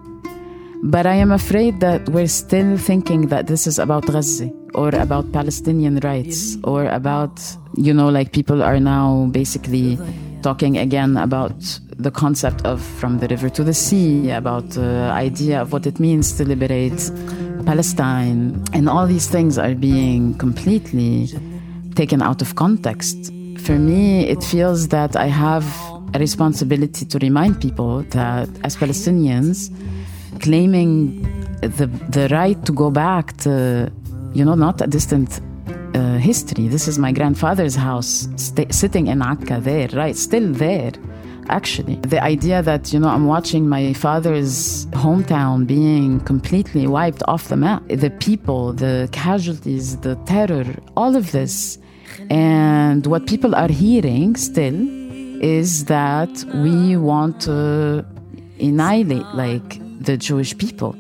But 0.84 1.08
I 1.08 1.16
am 1.16 1.32
afraid 1.32 1.80
that 1.80 2.08
we're 2.10 2.28
still 2.28 2.78
thinking 2.78 3.30
that 3.30 3.48
this 3.48 3.66
is 3.66 3.80
about 3.80 4.06
Gaza 4.06 4.52
or 4.76 4.90
about 4.90 5.32
Palestinian 5.32 5.98
rights 6.04 6.56
or 6.64 6.86
about, 6.86 7.42
you 7.76 7.96
know, 7.96 8.10
like 8.10 8.32
people 8.32 8.62
are 8.62 8.80
now 8.80 9.28
basically 9.32 9.98
talking 10.44 10.78
again 10.78 11.18
about 11.18 11.80
the 11.98 12.12
concept 12.12 12.64
of 12.64 12.80
from 12.80 13.18
the 13.18 13.28
river 13.28 13.50
to 13.50 13.64
the 13.64 13.74
sea, 13.74 14.30
about 14.30 14.70
the 14.70 15.10
idea 15.12 15.60
of 15.60 15.74
what 15.74 15.88
it 15.88 16.00
means 16.00 16.34
to 16.34 16.48
liberate 16.48 17.12
Palestine. 17.66 18.64
And 18.72 18.88
all 18.88 19.08
these 19.08 19.28
things 19.28 19.58
are 19.58 19.74
being 19.74 20.36
completely 20.38 21.28
taken 21.96 22.22
out 22.22 22.44
of 22.44 22.54
context. 22.54 23.32
For 23.64 23.78
me, 23.78 24.28
it 24.28 24.44
feels 24.44 24.88
that 24.90 25.16
I 25.16 25.28
have 25.28 25.66
a 26.14 26.20
responsibility 26.20 27.06
to 27.06 27.18
remind 27.20 27.62
people 27.62 28.02
that 28.10 28.50
as 28.64 28.76
Palestinians, 28.76 29.70
claiming 30.42 31.22
the, 31.62 31.86
the 32.10 32.28
right 32.32 32.64
to 32.66 32.72
go 32.72 32.90
back 32.90 33.38
to, 33.38 33.92
you 34.34 34.44
know, 34.44 34.56
not 34.56 34.82
a 34.82 34.88
distant 34.88 35.40
uh, 35.94 36.18
history. 36.18 36.68
This 36.68 36.88
is 36.88 36.98
my 36.98 37.12
grandfather's 37.12 37.76
house, 37.76 38.28
st- 38.36 38.74
sitting 38.74 39.08
in 39.08 39.22
Akka 39.22 39.60
there, 39.62 39.90
right? 39.94 40.16
Still 40.16 40.52
there, 40.52 40.92
actually. 41.50 41.96
The 41.98 42.22
idea 42.22 42.64
that, 42.64 42.92
you 42.92 43.00
know, 43.00 43.10
I'm 43.10 43.28
watching 43.28 43.70
my 43.70 43.94
father's 43.94 44.88
hometown 44.88 45.68
being 45.68 46.20
completely 46.22 46.88
wiped 46.88 47.22
off 47.28 47.50
the 47.50 47.58
map. 47.58 47.88
The 47.88 48.10
people, 48.10 48.74
the 48.74 49.08
casualties, 49.12 49.98
the 49.98 50.16
terror, 50.26 50.66
all 50.98 51.16
of 51.16 51.32
this. 51.32 51.78
And 52.30 53.06
what 53.06 53.28
people 53.28 53.56
are 53.56 53.70
hearing 53.70 54.36
still 54.36 54.76
is 55.42 55.86
that 55.86 56.30
we 56.54 56.98
want 56.98 57.42
to 57.42 58.06
annihilate, 58.60 59.26
like, 59.34 59.80
the 60.04 60.18
Jewish 60.18 60.58
people. 60.58 60.96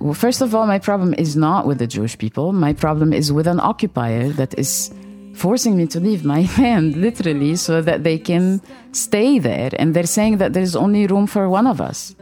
Well, 0.00 0.14
first 0.14 0.40
of 0.40 0.54
all, 0.54 0.66
my 0.66 0.78
problem 0.78 1.14
is 1.18 1.36
not 1.36 1.66
with 1.66 1.78
the 1.78 1.86
Jewish 1.86 2.16
people. 2.16 2.52
My 2.52 2.72
problem 2.72 3.12
is 3.12 3.32
with 3.32 3.46
an 3.46 3.60
occupier 3.60 4.30
that 4.30 4.58
is 4.58 4.92
forcing 5.34 5.76
me 5.76 5.86
to 5.88 6.00
leave 6.00 6.24
my 6.24 6.48
land, 6.58 6.96
literally, 6.96 7.56
so 7.56 7.80
that 7.82 8.04
they 8.04 8.18
can 8.18 8.60
stay 8.92 9.38
there. 9.38 9.70
And 9.78 9.94
they're 9.94 10.06
saying 10.06 10.38
that 10.38 10.52
there's 10.52 10.74
only 10.74 11.06
room 11.06 11.26
for 11.26 11.48
one 11.48 11.66
of 11.66 11.80
us. 11.80 12.14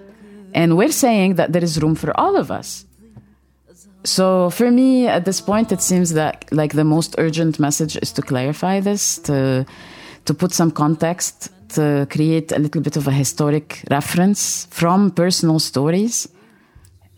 And 0.55 0.77
we're 0.77 0.93
saying 0.93 1.35
that 1.35 1.53
there 1.53 1.63
is 1.63 1.81
room 1.83 1.95
for 1.95 2.19
all 2.19 2.37
of 2.37 2.51
us. 2.51 2.85
So 4.09 4.49
for 4.51 4.71
me, 4.71 5.07
at 5.07 5.25
this 5.25 5.41
point, 5.41 5.71
it 5.71 5.83
seems 5.83 6.15
that 6.15 6.47
like 6.51 6.73
the 6.73 6.85
most 6.85 7.15
urgent 7.19 7.61
message 7.61 7.97
is 8.01 8.11
to 8.13 8.23
clarify 8.23 8.81
this, 8.81 9.19
to 9.29 9.67
to 10.25 10.35
put 10.35 10.53
some 10.53 10.71
context, 10.71 11.51
to 11.77 12.07
create 12.11 12.53
a 12.53 12.59
little 12.59 12.83
bit 12.83 12.97
of 12.97 13.07
a 13.07 13.13
historic 13.13 13.85
reference 13.91 14.67
from 14.71 15.11
personal 15.11 15.59
stories 15.59 16.29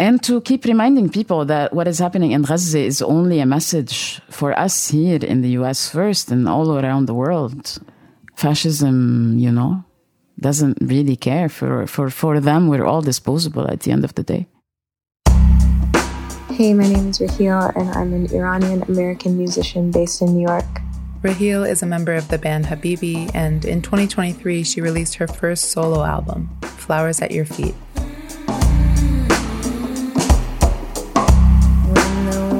and 0.00 0.22
to 0.22 0.40
keep 0.40 0.64
reminding 0.64 1.10
people 1.10 1.44
that 1.44 1.72
what 1.72 1.86
is 1.86 1.98
happening 1.98 2.32
in 2.32 2.42
Gaza 2.42 2.78
is 2.78 3.02
only 3.02 3.38
a 3.38 3.46
message 3.46 4.20
for 4.30 4.58
us 4.58 4.88
here 4.88 5.22
in 5.22 5.42
the 5.42 5.50
US 5.60 5.90
first 5.90 6.30
and 6.30 6.48
all 6.48 6.78
around 6.78 7.06
the 7.06 7.14
world. 7.14 7.78
Fascism, 8.34 9.38
you 9.38 9.52
know, 9.52 9.84
doesn't 10.38 10.78
really 10.80 11.16
care. 11.16 11.48
For, 11.50 11.86
for, 11.86 12.08
for 12.08 12.40
them, 12.40 12.68
we're 12.68 12.86
all 12.86 13.02
disposable 13.02 13.68
at 13.70 13.80
the 13.80 13.92
end 13.92 14.04
of 14.04 14.14
the 14.14 14.22
day. 14.22 14.46
Hey, 16.60 16.74
my 16.74 16.86
name 16.86 17.08
is 17.08 17.20
Rahill, 17.20 17.74
and 17.74 17.88
I'm 17.96 18.12
an 18.12 18.30
Iranian 18.34 18.82
American 18.82 19.38
musician 19.38 19.90
based 19.90 20.20
in 20.20 20.34
New 20.36 20.46
York. 20.46 20.66
Rahill 21.22 21.66
is 21.66 21.82
a 21.82 21.86
member 21.86 22.12
of 22.12 22.28
the 22.28 22.36
band 22.36 22.66
Habibi, 22.66 23.30
and 23.34 23.64
in 23.64 23.80
2023, 23.80 24.62
she 24.62 24.82
released 24.82 25.14
her 25.14 25.26
first 25.26 25.70
solo 25.70 26.04
album, 26.04 26.50
Flowers 26.60 27.22
at 27.22 27.30
Your 27.30 27.46
Feet. 27.46 27.74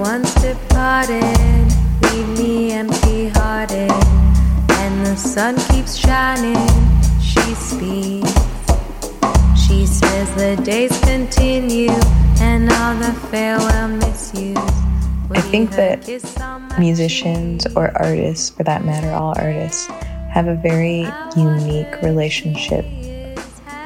once 0.01 0.33
departed, 0.41 1.69
leave 2.05 2.29
me 2.39 2.73
empty 2.73 3.29
hearted. 3.29 3.93
And 4.81 5.05
the 5.05 5.15
sun 5.15 5.59
keeps 5.69 5.95
shining, 5.95 6.57
she 7.21 7.55
speaks. 7.55 8.33
She 9.63 9.85
says 9.85 10.35
the 10.37 10.59
days 10.65 10.99
continue 11.01 11.93
and 12.41 12.71
all 12.73 12.95
the 12.97 13.13
farewell 13.29 13.89
misuse. 13.89 14.57
I 15.31 15.41
think 15.41 15.73
that 15.73 16.09
musicians 16.79 17.67
or 17.77 17.91
artists, 17.97 18.51
for 18.51 18.65
that 18.65 18.85
matter, 18.85 19.11
all 19.11 19.35
artists, 19.37 19.87
have 20.31 20.47
a 20.47 20.57
very 20.57 21.07
unique 21.37 22.03
relationship 22.03 22.85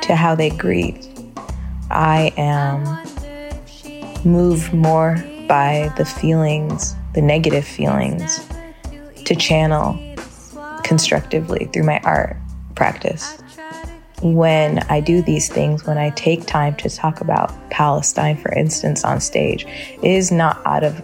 to 0.02 0.14
how 0.14 0.34
they 0.34 0.50
grieve. 0.50 1.06
I 1.90 2.32
am 2.36 2.84
moved 4.24 4.72
more 4.72 5.16
by 5.48 5.92
the 5.96 6.04
feelings, 6.04 6.94
the 7.14 7.22
negative 7.22 7.66
feelings, 7.66 8.46
to 9.24 9.34
channel 9.34 9.98
constructively 10.82 11.66
through 11.72 11.84
my 11.84 12.00
art 12.04 12.36
practice. 12.74 13.38
When 14.24 14.78
I 14.88 15.00
do 15.00 15.22
these 15.22 15.48
things, 15.48 15.87
when 15.87 15.98
I 15.98 16.10
take 16.10 16.46
time 16.46 16.74
to 16.76 16.88
talk 16.88 17.20
about 17.20 17.52
Palestine, 17.70 18.37
for 18.37 18.52
instance, 18.52 19.04
on 19.04 19.20
stage, 19.20 19.64
it 19.66 20.10
is 20.10 20.32
not 20.32 20.60
out 20.66 20.82
of 20.82 21.00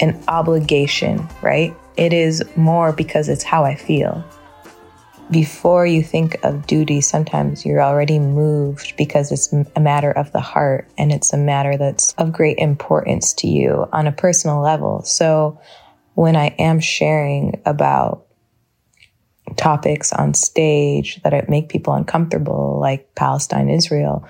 an 0.00 0.20
obligation, 0.26 1.28
right? 1.42 1.72
It 1.96 2.12
is 2.12 2.42
more 2.56 2.92
because 2.92 3.28
it's 3.28 3.44
how 3.44 3.62
I 3.62 3.76
feel 3.76 4.24
before 5.32 5.86
you 5.86 6.02
think 6.02 6.36
of 6.44 6.66
duty, 6.66 7.00
sometimes 7.00 7.64
you're 7.64 7.82
already 7.82 8.18
moved 8.18 8.94
because 8.98 9.32
it's 9.32 9.52
a 9.74 9.80
matter 9.80 10.10
of 10.10 10.30
the 10.32 10.40
heart 10.40 10.88
and 10.98 11.10
it's 11.10 11.32
a 11.32 11.38
matter 11.38 11.78
that's 11.78 12.12
of 12.18 12.32
great 12.32 12.58
importance 12.58 13.32
to 13.32 13.48
you 13.48 13.88
on 13.92 14.06
a 14.06 14.12
personal 14.12 14.60
level. 14.60 15.02
So 15.04 15.58
when 16.14 16.36
I 16.36 16.48
am 16.58 16.80
sharing 16.80 17.62
about 17.64 18.26
topics 19.56 20.12
on 20.12 20.34
stage 20.34 21.20
that 21.22 21.48
make 21.48 21.68
people 21.68 21.94
uncomfortable, 21.94 22.78
like 22.80 23.14
Palestine, 23.14 23.68
Israel, 23.68 24.26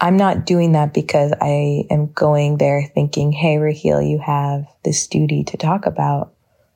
I'm 0.00 0.16
not 0.16 0.46
doing 0.46 0.72
that 0.72 0.94
because 0.94 1.32
I 1.40 1.84
am 1.90 2.12
going 2.12 2.56
there 2.56 2.90
thinking, 2.94 3.32
hey, 3.32 3.56
Rahill, 3.56 4.08
you 4.08 4.18
have 4.18 4.66
this 4.82 5.06
duty 5.06 5.44
to 5.44 5.56
talk 5.58 5.84
about 5.84 6.32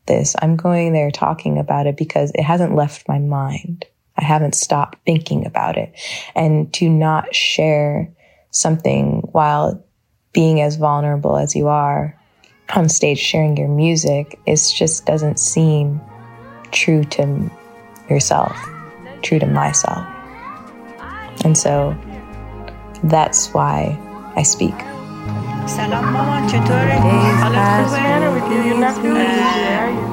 this. 0.07 0.37
I'm 0.42 0.57
going 0.57 0.92
there 0.92 1.11
talking 1.11 1.59
about 1.59 1.87
it 1.87 1.96
because 1.96 2.31
it 2.35 2.42
hasn't 2.42 2.74
left 2.74 3.09
my 3.09 3.18
mind. 3.18 3.87
I 4.16 4.24
haven't 4.24 4.55
stopped 4.55 4.98
thinking 5.07 5.46
about 5.46 5.79
it. 5.79 5.92
And 6.35 6.72
to 6.74 6.88
not 6.88 7.35
share 7.35 8.12
something 8.50 9.20
while 9.33 9.83
being 10.33 10.61
as 10.61 10.77
vulnerable 10.77 11.37
as 11.37 11.57
you 11.57 11.68
are 11.68 12.20
on 12.74 12.88
stage 12.88 13.18
sharing 13.18 13.57
your 13.57 13.68
music, 13.68 14.38
it 14.46 14.61
just 14.74 15.07
doesn't 15.07 15.38
seem 15.38 16.00
true 16.75 17.05
to 17.05 17.51
yourself, 18.11 18.55
true 19.23 19.39
to 19.39 19.47
myself. 19.47 20.07
And 21.45 21.57
so 21.57 21.97
that's 23.05 23.55
why 23.55 23.99
I 24.37 24.43
speak. 24.43 24.75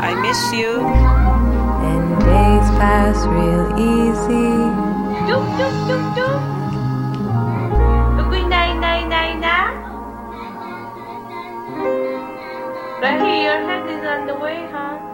I 0.02 0.14
miss 0.22 0.54
you. 0.54 0.80
And 1.90 2.20
days 2.20 2.70
pass 2.80 3.18
real 3.28 3.68
easy. 3.76 4.50
Doop, 5.28 5.46
doop, 5.58 5.76
doop, 5.88 6.16
doop. 6.16 6.42
Nay, 8.52 8.74
nay, 8.74 9.06
nay, 9.08 9.36
nah. 9.40 9.72
Right 13.02 13.22
here, 13.22 13.44
your 13.48 13.60
head 13.66 13.90
is 13.90 14.04
on 14.06 14.28
the 14.28 14.36
way, 14.36 14.68
huh? 14.72 15.11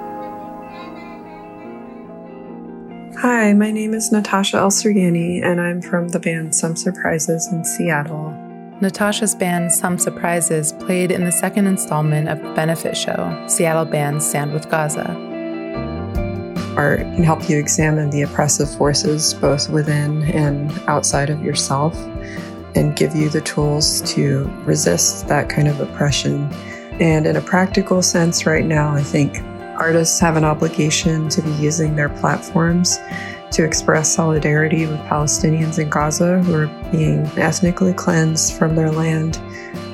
Hi, 3.22 3.52
my 3.52 3.72
name 3.72 3.96
is 3.96 4.12
Natasha 4.12 4.58
El 4.58 4.70
and 4.86 5.60
I'm 5.60 5.82
from 5.82 6.10
the 6.10 6.20
band 6.20 6.54
Some 6.54 6.76
Surprises 6.76 7.48
in 7.52 7.66
Seattle. 7.66 8.30
Natasha's 8.80 9.34
band 9.34 9.72
Some 9.72 9.98
Surprises 9.98 10.72
played 10.74 11.10
in 11.10 11.26
the 11.26 11.32
second 11.32 11.66
installment 11.66 12.30
of 12.30 12.40
the 12.40 12.54
benefit 12.54 12.96
show, 12.96 13.44
Seattle 13.48 13.86
Band's 13.86 14.24
Stand 14.24 14.54
with 14.54 14.70
Gaza. 14.70 15.16
Art 16.78 17.00
can 17.00 17.24
help 17.24 17.50
you 17.50 17.58
examine 17.58 18.12
the 18.12 18.22
oppressive 18.22 18.70
forces 18.78 19.34
both 19.34 19.68
within 19.68 20.22
and 20.22 20.72
outside 20.88 21.32
of 21.32 21.42
yourself 21.42 21.98
and 22.76 22.96
give 22.96 23.16
you 23.16 23.30
the 23.30 23.42
tools 23.42 24.02
to 24.14 24.44
resist 24.64 25.28
that 25.28 25.50
kind 25.50 25.68
of 25.68 25.80
oppression 25.80 26.54
And 27.00 27.26
in 27.26 27.36
a 27.36 27.42
practical 27.42 28.04
sense, 28.04 28.46
right 28.46 28.66
now, 28.66 28.94
I 28.94 29.02
think 29.02 29.38
artists 29.78 30.20
have 30.20 30.36
an 30.38 30.44
obligation 30.44 31.30
to 31.30 31.42
be 31.42 31.52
using 31.52 31.96
their 31.96 32.10
platforms 32.10 32.98
to 33.52 33.64
express 33.64 34.14
solidarity 34.14 34.86
with 34.86 35.00
Palestinians 35.02 35.80
in 35.80 35.90
Gaza 35.90 36.42
who 36.44 36.54
are 36.54 36.92
being 36.92 37.26
ethnically 37.38 37.94
cleansed 37.94 38.54
from 38.54 38.76
their 38.76 38.92
land 38.92 39.38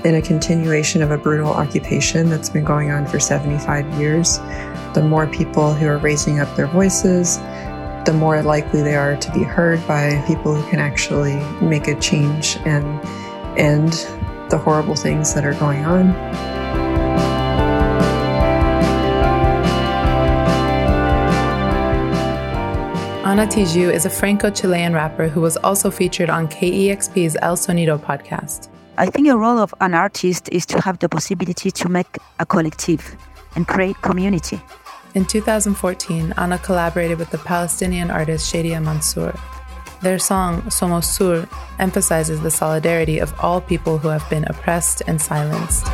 in 0.06 0.16
a 0.16 0.22
continuation 0.22 1.02
of 1.02 1.12
a 1.12 1.18
brutal 1.18 1.50
occupation 1.50 2.30
that's 2.30 2.50
been 2.50 2.66
going 2.66 2.92
on 2.92 3.06
for 3.06 3.20
75 3.20 3.88
years. 4.00 4.40
The 4.94 5.06
more 5.08 5.28
people 5.28 5.74
who 5.74 5.88
are 5.88 5.98
raising 5.98 6.40
up 6.40 6.54
their 6.56 6.68
voices, 6.68 7.38
the 8.06 8.14
more 8.14 8.42
likely 8.42 8.82
they 8.82 8.96
are 8.96 9.16
to 9.16 9.32
be 9.32 9.44
heard 9.44 9.86
by 9.88 10.22
people 10.28 10.54
who 10.54 10.70
can 10.70 10.80
actually 10.80 11.36
make 11.66 11.88
a 11.88 11.98
change 12.00 12.58
and 12.66 12.86
end 13.58 13.94
the 14.50 14.58
horrible 14.58 14.96
things 14.96 15.34
that 15.34 15.46
are 15.46 15.54
going 15.54 15.86
on. 15.86 16.53
Ana 23.34 23.48
Tijoux 23.48 23.92
is 23.92 24.06
a 24.06 24.12
Franco 24.12 24.52
Chilean 24.52 24.94
rapper 24.94 25.28
who 25.28 25.42
was 25.42 25.58
also 25.58 25.90
featured 25.90 26.30
on 26.30 26.48
KEXP's 26.48 27.36
El 27.42 27.56
Sonido 27.58 27.98
podcast. 27.98 28.70
I 29.00 29.08
think 29.08 29.28
the 29.28 29.36
role 29.36 29.58
of 29.58 29.74
an 29.82 29.96
artist 29.96 30.50
is 30.52 30.68
to 30.68 30.80
have 30.80 31.00
the 31.00 31.10
possibility 31.10 31.72
to 31.72 31.90
make 31.90 32.20
a 32.40 32.46
collective 32.46 33.16
and 33.56 33.68
create 33.68 34.00
community. 34.04 34.62
In 35.16 35.26
2014, 35.26 36.36
Ana 36.38 36.60
collaborated 36.60 37.18
with 37.18 37.32
the 37.32 37.40
Palestinian 37.40 38.12
artist 38.12 38.54
Shadia 38.54 38.80
Mansour. 38.80 39.36
Their 40.04 40.20
song 40.20 40.62
Somos 40.70 41.06
Sur 41.06 41.50
emphasizes 41.80 42.42
the 42.42 42.52
solidarity 42.52 43.18
of 43.18 43.34
all 43.40 43.62
people 43.62 43.98
who 43.98 44.10
have 44.10 44.30
been 44.30 44.46
oppressed 44.46 45.02
and 45.08 45.20
silenced. 45.20 45.88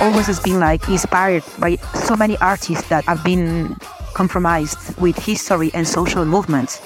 Always 0.00 0.26
has 0.26 0.40
been 0.40 0.58
like 0.58 0.88
inspired 0.88 1.44
by 1.58 1.76
so 1.94 2.16
many 2.16 2.36
artists 2.38 2.88
that 2.88 3.04
have 3.04 3.22
been 3.22 3.76
compromised 4.14 4.98
with 4.98 5.16
history 5.16 5.70
and 5.74 5.86
social 5.86 6.24
movements. 6.24 6.80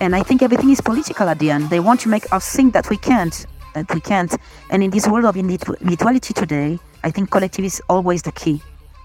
And 0.00 0.14
I 0.14 0.22
think 0.22 0.42
everything 0.42 0.70
is 0.70 0.80
political 0.80 1.28
at 1.28 1.38
the 1.38 1.50
end. 1.50 1.70
They 1.70 1.80
want 1.80 2.00
to 2.00 2.08
make 2.08 2.30
us 2.32 2.54
think 2.54 2.74
that 2.74 2.90
we 2.90 2.96
can't, 2.96 3.46
that 3.74 3.92
we 3.94 4.00
can't. 4.00 4.34
And 4.70 4.82
in 4.82 4.90
this 4.90 5.08
world 5.08 5.24
of 5.24 5.36
individuality 5.36 6.34
today, 6.34 6.78
I 7.02 7.10
think 7.10 7.30
collective 7.30 7.64
is 7.64 7.80
always 7.88 8.22
the 8.22 8.32
key. 8.32 8.62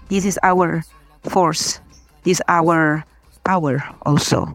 This 0.08 0.24
is 0.24 0.38
our 0.42 0.84
force. 1.22 1.80
This 2.24 2.38
is 2.38 2.42
our 2.48 3.04
power 3.44 3.82
also. 4.02 4.54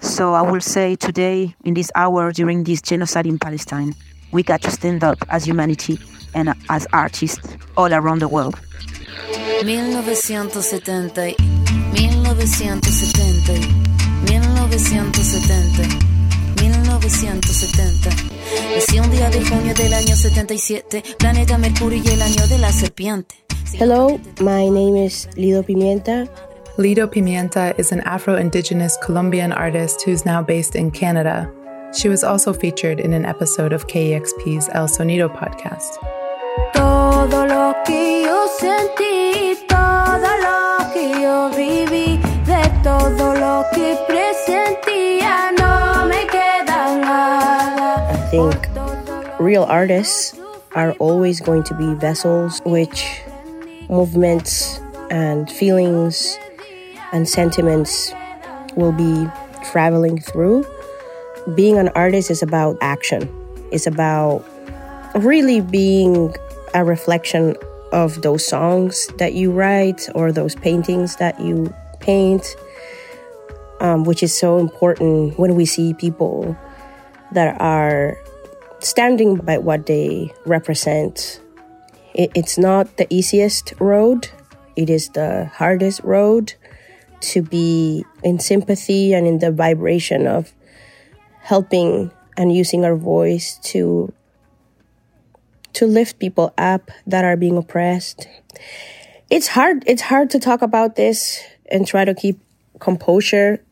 So 0.00 0.34
I 0.34 0.42
will 0.42 0.60
say 0.60 0.96
today, 0.96 1.54
in 1.64 1.74
this 1.74 1.90
hour 1.94 2.32
during 2.32 2.64
this 2.64 2.82
genocide 2.82 3.26
in 3.26 3.38
Palestine, 3.38 3.94
we 4.32 4.42
got 4.42 4.62
to 4.62 4.70
stand 4.70 5.02
up 5.02 5.18
as 5.30 5.44
humanity 5.44 5.98
and 6.34 6.54
as 6.68 6.86
artists 6.92 7.56
all 7.76 7.92
around 7.92 8.20
the 8.20 8.28
world. 8.28 8.56
1970, 9.64 11.34
1970, 11.92 13.58
1970, 14.26 16.08
1970. 16.62 18.10
Nací 18.74 18.98
un 18.98 19.10
día 19.10 19.30
de 19.30 19.44
junio 19.44 19.74
del 19.74 19.94
año 19.94 20.14
77, 20.14 21.02
planeta 21.18 21.58
Mercurio 21.58 22.02
y 22.04 22.08
el 22.08 22.22
año 22.22 22.46
de 22.48 22.58
la 22.58 22.70
serpiente. 22.72 23.34
Hello, 23.74 24.18
my 24.40 24.68
name 24.70 24.96
is 24.96 25.28
Lido 25.36 25.62
Pimienta. 25.62 26.28
Lido 26.78 27.08
Pimienta 27.10 27.74
is 27.78 27.90
an 27.92 28.00
Afro 28.02 28.36
Indigenous 28.36 28.96
Colombian 29.02 29.52
artist 29.52 30.02
who's 30.02 30.24
now 30.24 30.40
based 30.42 30.76
in 30.76 30.90
Canada. 30.90 31.52
She 31.92 32.08
was 32.08 32.22
also 32.22 32.52
featured 32.52 33.00
in 33.00 33.14
an 33.14 33.24
episode 33.24 33.72
of 33.72 33.86
KEXP's 33.86 34.68
El 34.74 34.88
Sonido 34.88 35.28
podcast. 35.28 35.98
Todo 36.74 37.46
lo 37.46 37.74
que 37.86 38.24
yo 38.24 38.46
sentí, 38.60 39.56
todo 39.66 40.20
lo 40.20 40.92
que 40.92 41.20
yo 41.20 41.50
viví, 41.56 42.18
de 42.44 42.62
todo 42.82 43.34
lo 43.34 43.64
que 43.72 43.96
presentía, 44.06 45.50
no 45.58 46.06
me 46.06 46.26
queda 46.26 46.98
nada. 47.00 48.12
I 48.12 48.30
think 48.30 48.68
real 49.40 49.64
artists 49.64 50.38
are 50.74 50.92
always 50.98 51.40
going 51.40 51.62
to 51.64 51.74
be 51.74 51.94
vessels 51.94 52.60
which 52.66 53.22
movements 53.88 54.78
and 55.10 55.50
feelings 55.50 56.38
and 57.12 57.26
sentiments 57.26 58.12
will 58.76 58.92
be 58.92 59.26
traveling 59.64 60.20
through. 60.20 60.66
Being 61.54 61.78
an 61.78 61.88
artist 61.90 62.30
is 62.30 62.42
about 62.42 62.76
action, 62.80 63.28
it's 63.70 63.86
about 63.86 64.44
really 65.14 65.60
being 65.60 66.34
a 66.74 66.84
reflection 66.84 67.56
of 67.92 68.20
those 68.22 68.46
songs 68.46 69.06
that 69.18 69.32
you 69.32 69.50
write 69.50 70.08
or 70.14 70.32
those 70.32 70.54
paintings 70.54 71.16
that 71.16 71.40
you 71.40 71.72
paint, 72.00 72.56
um, 73.80 74.04
which 74.04 74.22
is 74.22 74.36
so 74.36 74.58
important 74.58 75.38
when 75.38 75.54
we 75.54 75.64
see 75.64 75.94
people 75.94 76.56
that 77.32 77.58
are 77.60 78.18
standing 78.80 79.36
by 79.36 79.58
what 79.58 79.86
they 79.86 80.32
represent. 80.46 81.40
It, 82.14 82.30
it's 82.34 82.58
not 82.58 82.96
the 82.96 83.06
easiest 83.12 83.72
road, 83.80 84.28
it 84.76 84.90
is 84.90 85.08
the 85.10 85.50
hardest 85.54 86.00
road 86.04 86.54
to 87.20 87.42
be 87.42 88.04
in 88.22 88.38
sympathy 88.38 89.12
and 89.12 89.26
in 89.26 89.38
the 89.38 89.50
vibration 89.50 90.26
of 90.26 90.52
helping 91.48 92.10
and 92.36 92.54
using 92.54 92.84
our 92.84 92.94
voice 92.94 93.58
to 93.64 94.12
to 95.72 95.86
lift 95.86 96.18
people 96.18 96.52
up 96.58 96.90
that 97.06 97.24
are 97.24 97.38
being 97.38 97.56
oppressed. 97.56 98.28
It's 99.30 99.48
hard 99.48 99.82
it's 99.86 100.02
hard 100.02 100.28
to 100.30 100.38
talk 100.38 100.60
about 100.60 100.96
this 100.96 101.40
and 101.72 101.86
try 101.86 102.04
to 102.04 102.14
keep 102.14 102.38
composure 102.80 103.64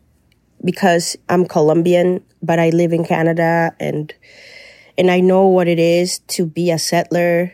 because 0.64 1.18
I'm 1.28 1.44
Colombian 1.44 2.24
but 2.42 2.58
I 2.58 2.70
live 2.70 2.94
in 2.94 3.04
Canada 3.04 3.76
and 3.78 4.12
and 4.96 5.10
I 5.10 5.20
know 5.20 5.46
what 5.48 5.68
it 5.68 5.78
is 5.78 6.20
to 6.32 6.46
be 6.46 6.70
a 6.70 6.78
settler 6.78 7.52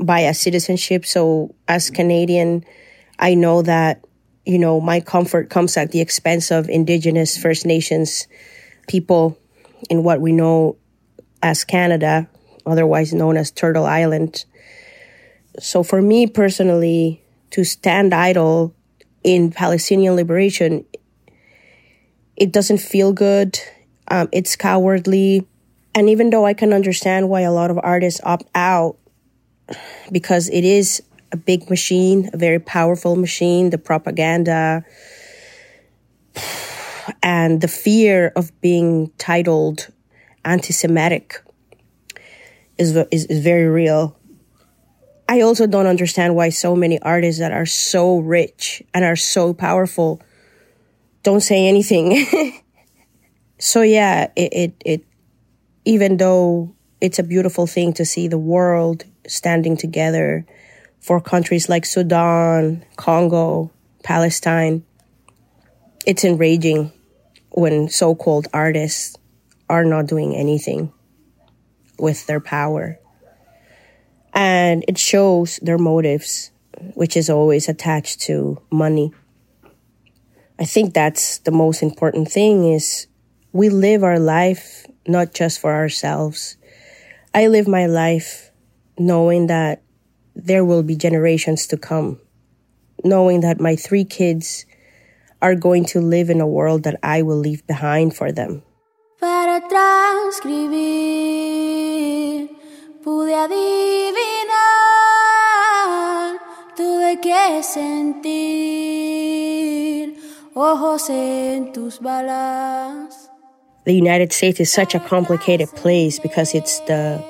by 0.00 0.20
a 0.20 0.32
citizenship 0.32 1.04
so 1.04 1.54
as 1.68 1.90
Canadian 1.90 2.64
I 3.18 3.34
know 3.34 3.60
that 3.60 4.06
you 4.46 4.58
know 4.58 4.80
my 4.80 5.00
comfort 5.00 5.50
comes 5.50 5.76
at 5.76 5.92
the 5.92 6.00
expense 6.00 6.50
of 6.50 6.70
indigenous 6.70 7.36
First 7.36 7.66
Nations 7.66 8.26
people 8.88 9.38
in 9.88 10.02
what 10.02 10.20
we 10.20 10.32
know 10.32 10.76
as 11.42 11.62
Canada 11.62 12.28
otherwise 12.68 13.12
known 13.12 13.36
as 13.36 13.50
Turtle 13.50 13.86
Island. 13.86 14.44
So 15.58 15.82
for 15.82 16.00
me 16.00 16.26
personally, 16.26 17.22
to 17.50 17.64
stand 17.64 18.12
idle 18.12 18.74
in 19.24 19.50
Palestinian 19.50 20.14
liberation, 20.14 20.84
it 22.36 22.52
doesn't 22.52 22.78
feel 22.78 23.12
good. 23.12 23.58
Um, 24.08 24.28
it's 24.32 24.54
cowardly. 24.54 25.46
And 25.94 26.08
even 26.10 26.30
though 26.30 26.44
I 26.44 26.54
can 26.54 26.72
understand 26.72 27.28
why 27.28 27.40
a 27.40 27.52
lot 27.52 27.70
of 27.70 27.78
artists 27.82 28.20
opt 28.22 28.48
out, 28.54 28.96
because 30.12 30.48
it 30.50 30.64
is 30.64 31.02
a 31.32 31.36
big 31.36 31.68
machine, 31.68 32.30
a 32.32 32.36
very 32.36 32.58
powerful 32.58 33.16
machine, 33.16 33.70
the 33.70 33.78
propaganda 33.78 34.84
and 37.22 37.60
the 37.60 37.68
fear 37.68 38.32
of 38.36 38.58
being 38.60 39.10
titled 39.18 39.88
anti 40.44 40.72
Semitic 40.72 41.42
is, 42.76 42.96
is, 43.10 43.26
is 43.26 43.40
very 43.40 43.66
real. 43.66 44.16
I 45.28 45.42
also 45.42 45.66
don't 45.66 45.86
understand 45.86 46.34
why 46.34 46.48
so 46.48 46.74
many 46.74 47.00
artists 47.02 47.40
that 47.40 47.52
are 47.52 47.66
so 47.66 48.18
rich 48.18 48.82
and 48.94 49.04
are 49.04 49.16
so 49.16 49.52
powerful 49.52 50.22
don't 51.22 51.40
say 51.42 51.66
anything. 51.66 52.26
so 53.58 53.82
yeah, 53.82 54.28
it, 54.34 54.52
it, 54.52 54.82
it, 54.84 55.04
even 55.84 56.16
though 56.16 56.74
it's 57.00 57.18
a 57.18 57.22
beautiful 57.22 57.66
thing 57.66 57.92
to 57.94 58.04
see 58.04 58.28
the 58.28 58.38
world 58.38 59.04
standing 59.26 59.76
together 59.76 60.46
for 61.00 61.20
countries 61.20 61.68
like 61.68 61.84
Sudan, 61.84 62.84
Congo, 62.96 63.70
Palestine, 64.02 64.84
it's 66.06 66.24
enraging 66.24 66.92
when 67.58 67.88
so-called 67.88 68.48
artists 68.52 69.16
are 69.68 69.84
not 69.84 70.06
doing 70.06 70.34
anything 70.34 70.92
with 71.98 72.26
their 72.26 72.40
power. 72.40 72.98
And 74.32 74.84
it 74.86 74.98
shows 74.98 75.58
their 75.62 75.78
motives, 75.78 76.50
which 76.94 77.16
is 77.16 77.28
always 77.28 77.68
attached 77.68 78.20
to 78.22 78.62
money. 78.70 79.12
I 80.58 80.64
think 80.64 80.94
that's 80.94 81.38
the 81.38 81.50
most 81.50 81.82
important 81.82 82.30
thing 82.30 82.72
is 82.72 83.06
we 83.52 83.68
live 83.68 84.04
our 84.04 84.18
life 84.18 84.86
not 85.06 85.34
just 85.34 85.60
for 85.60 85.72
ourselves. 85.72 86.56
I 87.34 87.48
live 87.48 87.66
my 87.66 87.86
life 87.86 88.50
knowing 88.98 89.46
that 89.48 89.82
there 90.34 90.64
will 90.64 90.82
be 90.82 90.96
generations 90.96 91.66
to 91.68 91.76
come 91.76 92.20
knowing 93.04 93.40
that 93.40 93.60
my 93.60 93.76
three 93.76 94.04
kids 94.04 94.66
are 95.40 95.54
going 95.54 95.84
to 95.86 96.00
live 96.00 96.28
in 96.30 96.40
a 96.40 96.46
world 96.46 96.82
that 96.82 96.98
I 97.02 97.22
will 97.22 97.38
leave 97.38 97.66
behind 97.66 98.16
for 98.16 98.32
them. 98.32 98.62
Para 99.20 99.60
transcribir 99.68 102.48
pude 103.02 103.34
adivinar, 103.34 103.58
tuve 106.76 107.20
que 107.20 107.62
sentir 107.62 108.28
ojos 110.54 111.10
en 111.10 111.72
tus 111.72 112.00
balas. 112.00 113.28
The 113.84 113.94
United 113.94 114.32
States 114.32 114.60
is 114.60 114.72
such 114.72 114.94
a 114.94 115.00
complicated 115.00 115.68
place 115.74 116.18
because 116.18 116.54
it's 116.54 116.80
the 116.80 117.22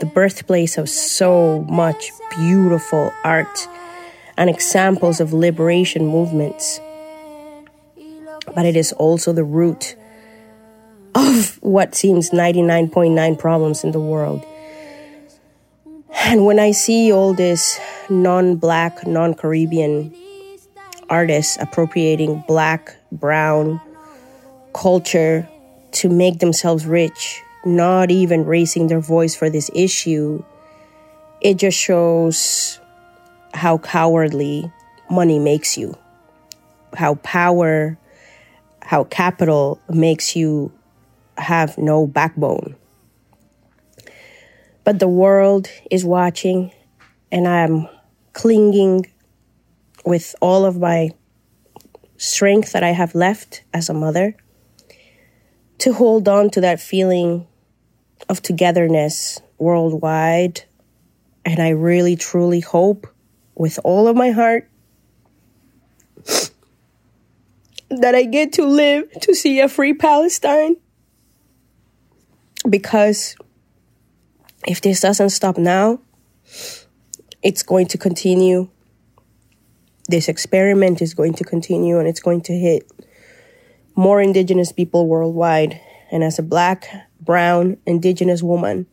the 0.00 0.06
birthplace 0.06 0.78
of 0.78 0.88
so 0.88 1.64
much 1.68 2.10
beautiful 2.36 3.12
art 3.22 3.68
and 4.36 4.48
examples 4.48 5.20
of 5.20 5.34
liberation 5.34 6.06
movements. 6.06 6.80
But 8.54 8.66
it 8.66 8.76
is 8.76 8.92
also 8.92 9.32
the 9.32 9.44
root 9.44 9.96
of 11.14 11.58
what 11.62 11.94
seems 11.94 12.30
99.9 12.30 13.38
problems 13.38 13.84
in 13.84 13.92
the 13.92 14.00
world. 14.00 14.44
And 16.24 16.44
when 16.44 16.58
I 16.58 16.72
see 16.72 17.12
all 17.12 17.34
this 17.34 17.78
non 18.08 18.56
black, 18.56 19.06
non 19.06 19.34
Caribbean 19.34 20.14
artists 21.08 21.56
appropriating 21.60 22.44
black, 22.46 22.96
brown 23.10 23.80
culture 24.72 25.48
to 25.92 26.08
make 26.08 26.38
themselves 26.38 26.86
rich, 26.86 27.42
not 27.64 28.10
even 28.10 28.44
raising 28.44 28.86
their 28.86 29.00
voice 29.00 29.34
for 29.34 29.50
this 29.50 29.70
issue, 29.74 30.42
it 31.40 31.54
just 31.54 31.76
shows 31.76 32.80
how 33.52 33.78
cowardly 33.78 34.70
money 35.10 35.38
makes 35.38 35.76
you, 35.76 35.96
how 36.94 37.16
power, 37.16 37.96
how 38.90 39.04
capital 39.04 39.80
makes 39.88 40.34
you 40.34 40.72
have 41.38 41.78
no 41.78 42.08
backbone. 42.08 42.74
But 44.82 44.98
the 44.98 45.06
world 45.06 45.68
is 45.92 46.04
watching, 46.04 46.72
and 47.30 47.46
I'm 47.46 47.86
clinging 48.32 49.06
with 50.04 50.34
all 50.40 50.64
of 50.64 50.80
my 50.80 51.10
strength 52.16 52.72
that 52.72 52.82
I 52.82 52.90
have 52.90 53.14
left 53.14 53.62
as 53.72 53.88
a 53.88 53.94
mother 53.94 54.34
to 55.78 55.92
hold 55.92 56.28
on 56.28 56.50
to 56.50 56.60
that 56.60 56.80
feeling 56.80 57.46
of 58.28 58.42
togetherness 58.42 59.40
worldwide. 59.58 60.64
And 61.44 61.60
I 61.60 61.68
really, 61.68 62.16
truly 62.16 62.58
hope 62.58 63.06
with 63.54 63.78
all 63.84 64.08
of 64.08 64.16
my 64.16 64.32
heart 64.32 64.68
that 67.90 68.14
I 68.14 68.24
get 68.24 68.52
to 68.54 68.64
live 68.64 69.10
to 69.22 69.34
see 69.34 69.60
a 69.60 69.68
free 69.68 69.94
Palestine. 69.94 70.76
Because 72.68 73.36
if 74.66 74.80
this 74.80 75.00
doesn't 75.00 75.30
stop 75.30 75.58
now, 75.58 76.00
it's 77.42 77.62
going 77.62 77.86
to 77.88 77.98
continue. 77.98 78.68
This 80.08 80.28
experiment 80.28 81.02
is 81.02 81.14
going 81.14 81.34
to 81.34 81.44
continue 81.44 81.98
and 81.98 82.06
it's 82.06 82.20
going 82.20 82.42
to 82.42 82.52
hit 82.52 82.90
more 83.96 84.20
indigenous 84.20 84.72
people 84.72 85.06
worldwide. 85.06 85.80
And 86.12 86.22
as 86.22 86.38
a 86.38 86.42
black, 86.42 86.88
brown, 87.20 87.76
indigenous 87.86 88.42
woman, 88.42 88.86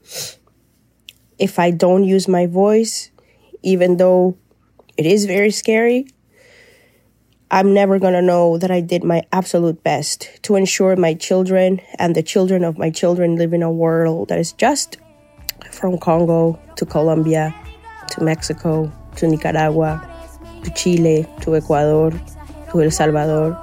if 1.38 1.60
I 1.60 1.72
don't 1.72 2.04
use 2.04 2.28
my 2.28 2.46
voice, 2.46 3.12
even 3.64 3.98
though 3.98 4.38
it 4.98 5.06
is 5.06 5.26
very 5.26 5.52
scary, 5.52 6.08
I'm 7.50 7.74
never 7.74 7.98
going 7.98 8.14
to 8.14 8.22
know 8.22 8.58
that 8.58 8.72
I 8.72 8.82
did 8.82 9.06
my 9.06 9.24
absolute 9.32 9.82
best 9.82 10.28
to 10.44 10.56
ensure 10.56 10.98
my 10.98 11.14
children 11.14 11.80
and 11.98 12.14
the 12.14 12.22
children 12.22 12.66
of 12.66 12.78
my 12.78 12.90
children 12.90 13.38
live 13.38 13.54
in 13.54 13.64
a 13.64 13.72
world 13.72 14.28
that 14.28 14.38
is 14.38 14.52
just 14.52 14.98
from 15.72 15.98
Congo 15.98 16.60
to 16.76 16.86
Colombia 16.86 17.56
to 18.10 18.22
Mexico 18.22 18.92
to 19.16 19.28
Nicaragua 19.30 20.04
to 20.66 20.72
Chile 20.72 21.26
to 21.42 21.56
Ecuador 21.56 22.12
to 22.72 22.82
El 22.82 22.92
Salvador 22.92 23.56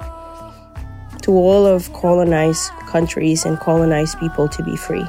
to 1.21 1.31
all 1.31 1.67
of 1.67 1.93
colonized 1.93 2.71
countries 2.87 3.45
and 3.45 3.59
colonized 3.59 4.19
people 4.19 4.47
to 4.49 4.63
be 4.63 4.75
free. 4.75 5.05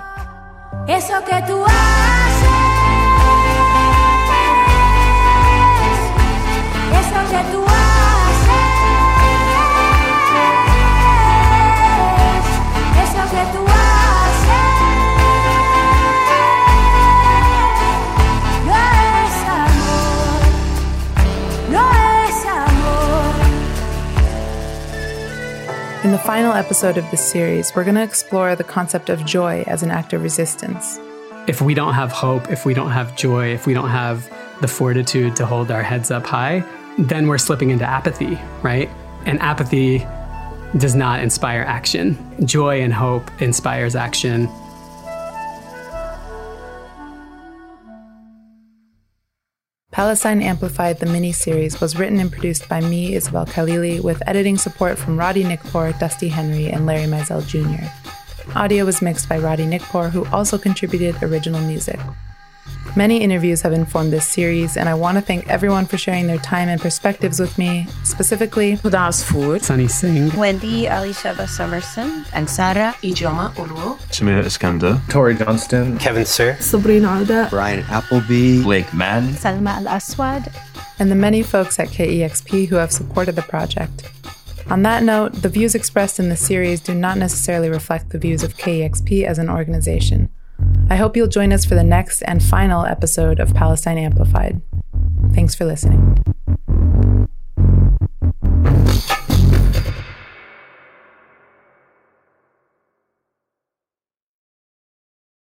In 26.07 26.13
the 26.13 26.19
final 26.19 26.53
episode 26.53 26.99
of 26.99 27.11
this 27.11 27.21
series, 27.21 27.75
we're 27.75 27.83
going 27.83 27.97
to 27.97 28.03
explore 28.05 28.55
the 28.55 28.63
concept 28.63 29.11
of 29.11 29.27
joy 29.27 29.65
as 29.67 29.83
an 29.83 29.91
act 29.91 30.13
of 30.13 30.23
resistance. 30.23 31.01
If 31.49 31.61
we 31.61 31.75
don't 31.75 31.95
have 31.95 32.13
hope, 32.13 32.49
if 32.49 32.65
we 32.65 32.75
don't 32.75 32.93
have 32.93 33.17
joy, 33.17 33.53
if 33.53 33.67
we 33.67 33.75
don't 33.75 33.89
have 33.89 34.33
the 34.61 34.69
fortitude 34.69 35.35
to 35.35 35.45
hold 35.45 35.73
our 35.73 35.83
heads 35.83 36.13
up 36.13 36.25
high, 36.25 36.63
then 36.97 37.27
we're 37.27 37.39
slipping 37.39 37.71
into 37.71 37.85
apathy, 37.85 38.39
right? 38.63 38.89
And 39.25 39.41
apathy 39.41 40.07
does 40.77 40.95
not 40.95 41.25
inspire 41.25 41.63
action. 41.63 42.17
Joy 42.47 42.83
and 42.83 42.95
hope 42.95 43.29
inspires 43.43 43.97
action. 43.97 44.49
Palestine 49.97 50.43
Amplified, 50.43 50.99
the 50.99 51.07
mini-series, 51.07 51.81
was 51.81 51.97
written 51.97 52.21
and 52.21 52.31
produced 52.31 52.69
by 52.69 52.83
me, 52.83 53.15
Isabel 53.15 53.47
Khalili, 53.47 53.99
with 53.99 54.23
editing 54.27 54.59
support 54.59 54.99
from 54.99 55.19
Roddy 55.19 55.43
Nikpour, 55.43 55.99
Dusty 55.99 56.29
Henry, 56.29 56.67
and 56.67 56.85
Larry 56.85 57.07
Mizell 57.07 57.41
Jr. 57.47 57.89
Audio 58.55 58.85
was 58.85 59.01
mixed 59.01 59.27
by 59.27 59.39
Roddy 59.39 59.65
Nikpour, 59.65 60.11
who 60.11 60.27
also 60.27 60.59
contributed 60.59 61.23
original 61.23 61.63
music. 61.63 61.99
Many 62.97 63.19
interviews 63.19 63.61
have 63.61 63.75
informed 63.75 64.11
this 64.11 64.27
series, 64.27 64.79
and 64.79 64.89
I 64.89 64.95
want 64.95 65.19
to 65.19 65.21
thank 65.21 65.47
everyone 65.49 65.85
for 65.85 65.99
sharing 65.99 66.29
their 66.29 66.39
time 66.39 66.71
and 66.71 66.81
perspectives 66.81 67.39
with 67.39 67.59
me, 67.59 67.87
specifically 68.05 68.79
Huda 68.79 69.09
Asfour, 69.09 69.63
Sonny 69.63 69.87
Singh, 69.87 70.35
Wendy 70.35 70.87
Elisheva 70.87 71.47
Somerson, 71.47 72.25
and 72.33 72.49
Sarah. 72.49 72.95
Ijeoma 73.03 73.53
Oluo. 73.57 73.99
Samir 74.09 74.43
Eskanda, 74.43 75.07
Tori 75.11 75.35
Johnston, 75.35 75.99
Kevin 75.99 76.25
Sir, 76.25 76.57
Sabrina 76.59 77.09
Alda, 77.09 77.49
Bryan 77.51 77.85
Appleby, 77.91 78.63
Blake 78.63 78.95
Madden, 78.95 79.35
Salma 79.35 79.77
Al 79.77 79.89
Aswad, 79.89 80.51
and 80.99 81.11
the 81.11 81.15
many 81.15 81.43
folks 81.43 81.79
at 81.79 81.89
KEXP 81.89 82.67
who 82.69 82.77
have 82.77 82.91
supported 82.91 83.37
the 83.37 83.43
project. 83.43 84.11
On 84.71 84.81
that 84.85 85.03
note, 85.03 85.35
the 85.35 85.51
views 85.51 85.75
expressed 85.75 86.19
in 86.19 86.31
the 86.31 86.37
series 86.37 86.81
do 86.81 86.95
not 86.95 87.19
necessarily 87.19 87.69
reflect 87.69 88.09
the 88.09 88.19
views 88.19 88.43
of 88.43 88.57
KEXP 88.57 89.25
as 89.27 89.39
an 89.39 89.51
organization. 89.51 90.31
I 90.89 90.97
hope 90.97 91.17
you'll 91.17 91.27
join 91.27 91.53
us 91.53 91.65
for 91.65 91.75
the 91.75 91.85
next 91.85 92.23
and 92.23 92.43
final 92.43 92.85
episode 92.85 93.41
of 93.41 93.55
Palestine 93.55 93.99
Amplified. 93.99 94.63
Thanks 95.35 95.55
for 95.55 95.65
listening. 95.65 96.17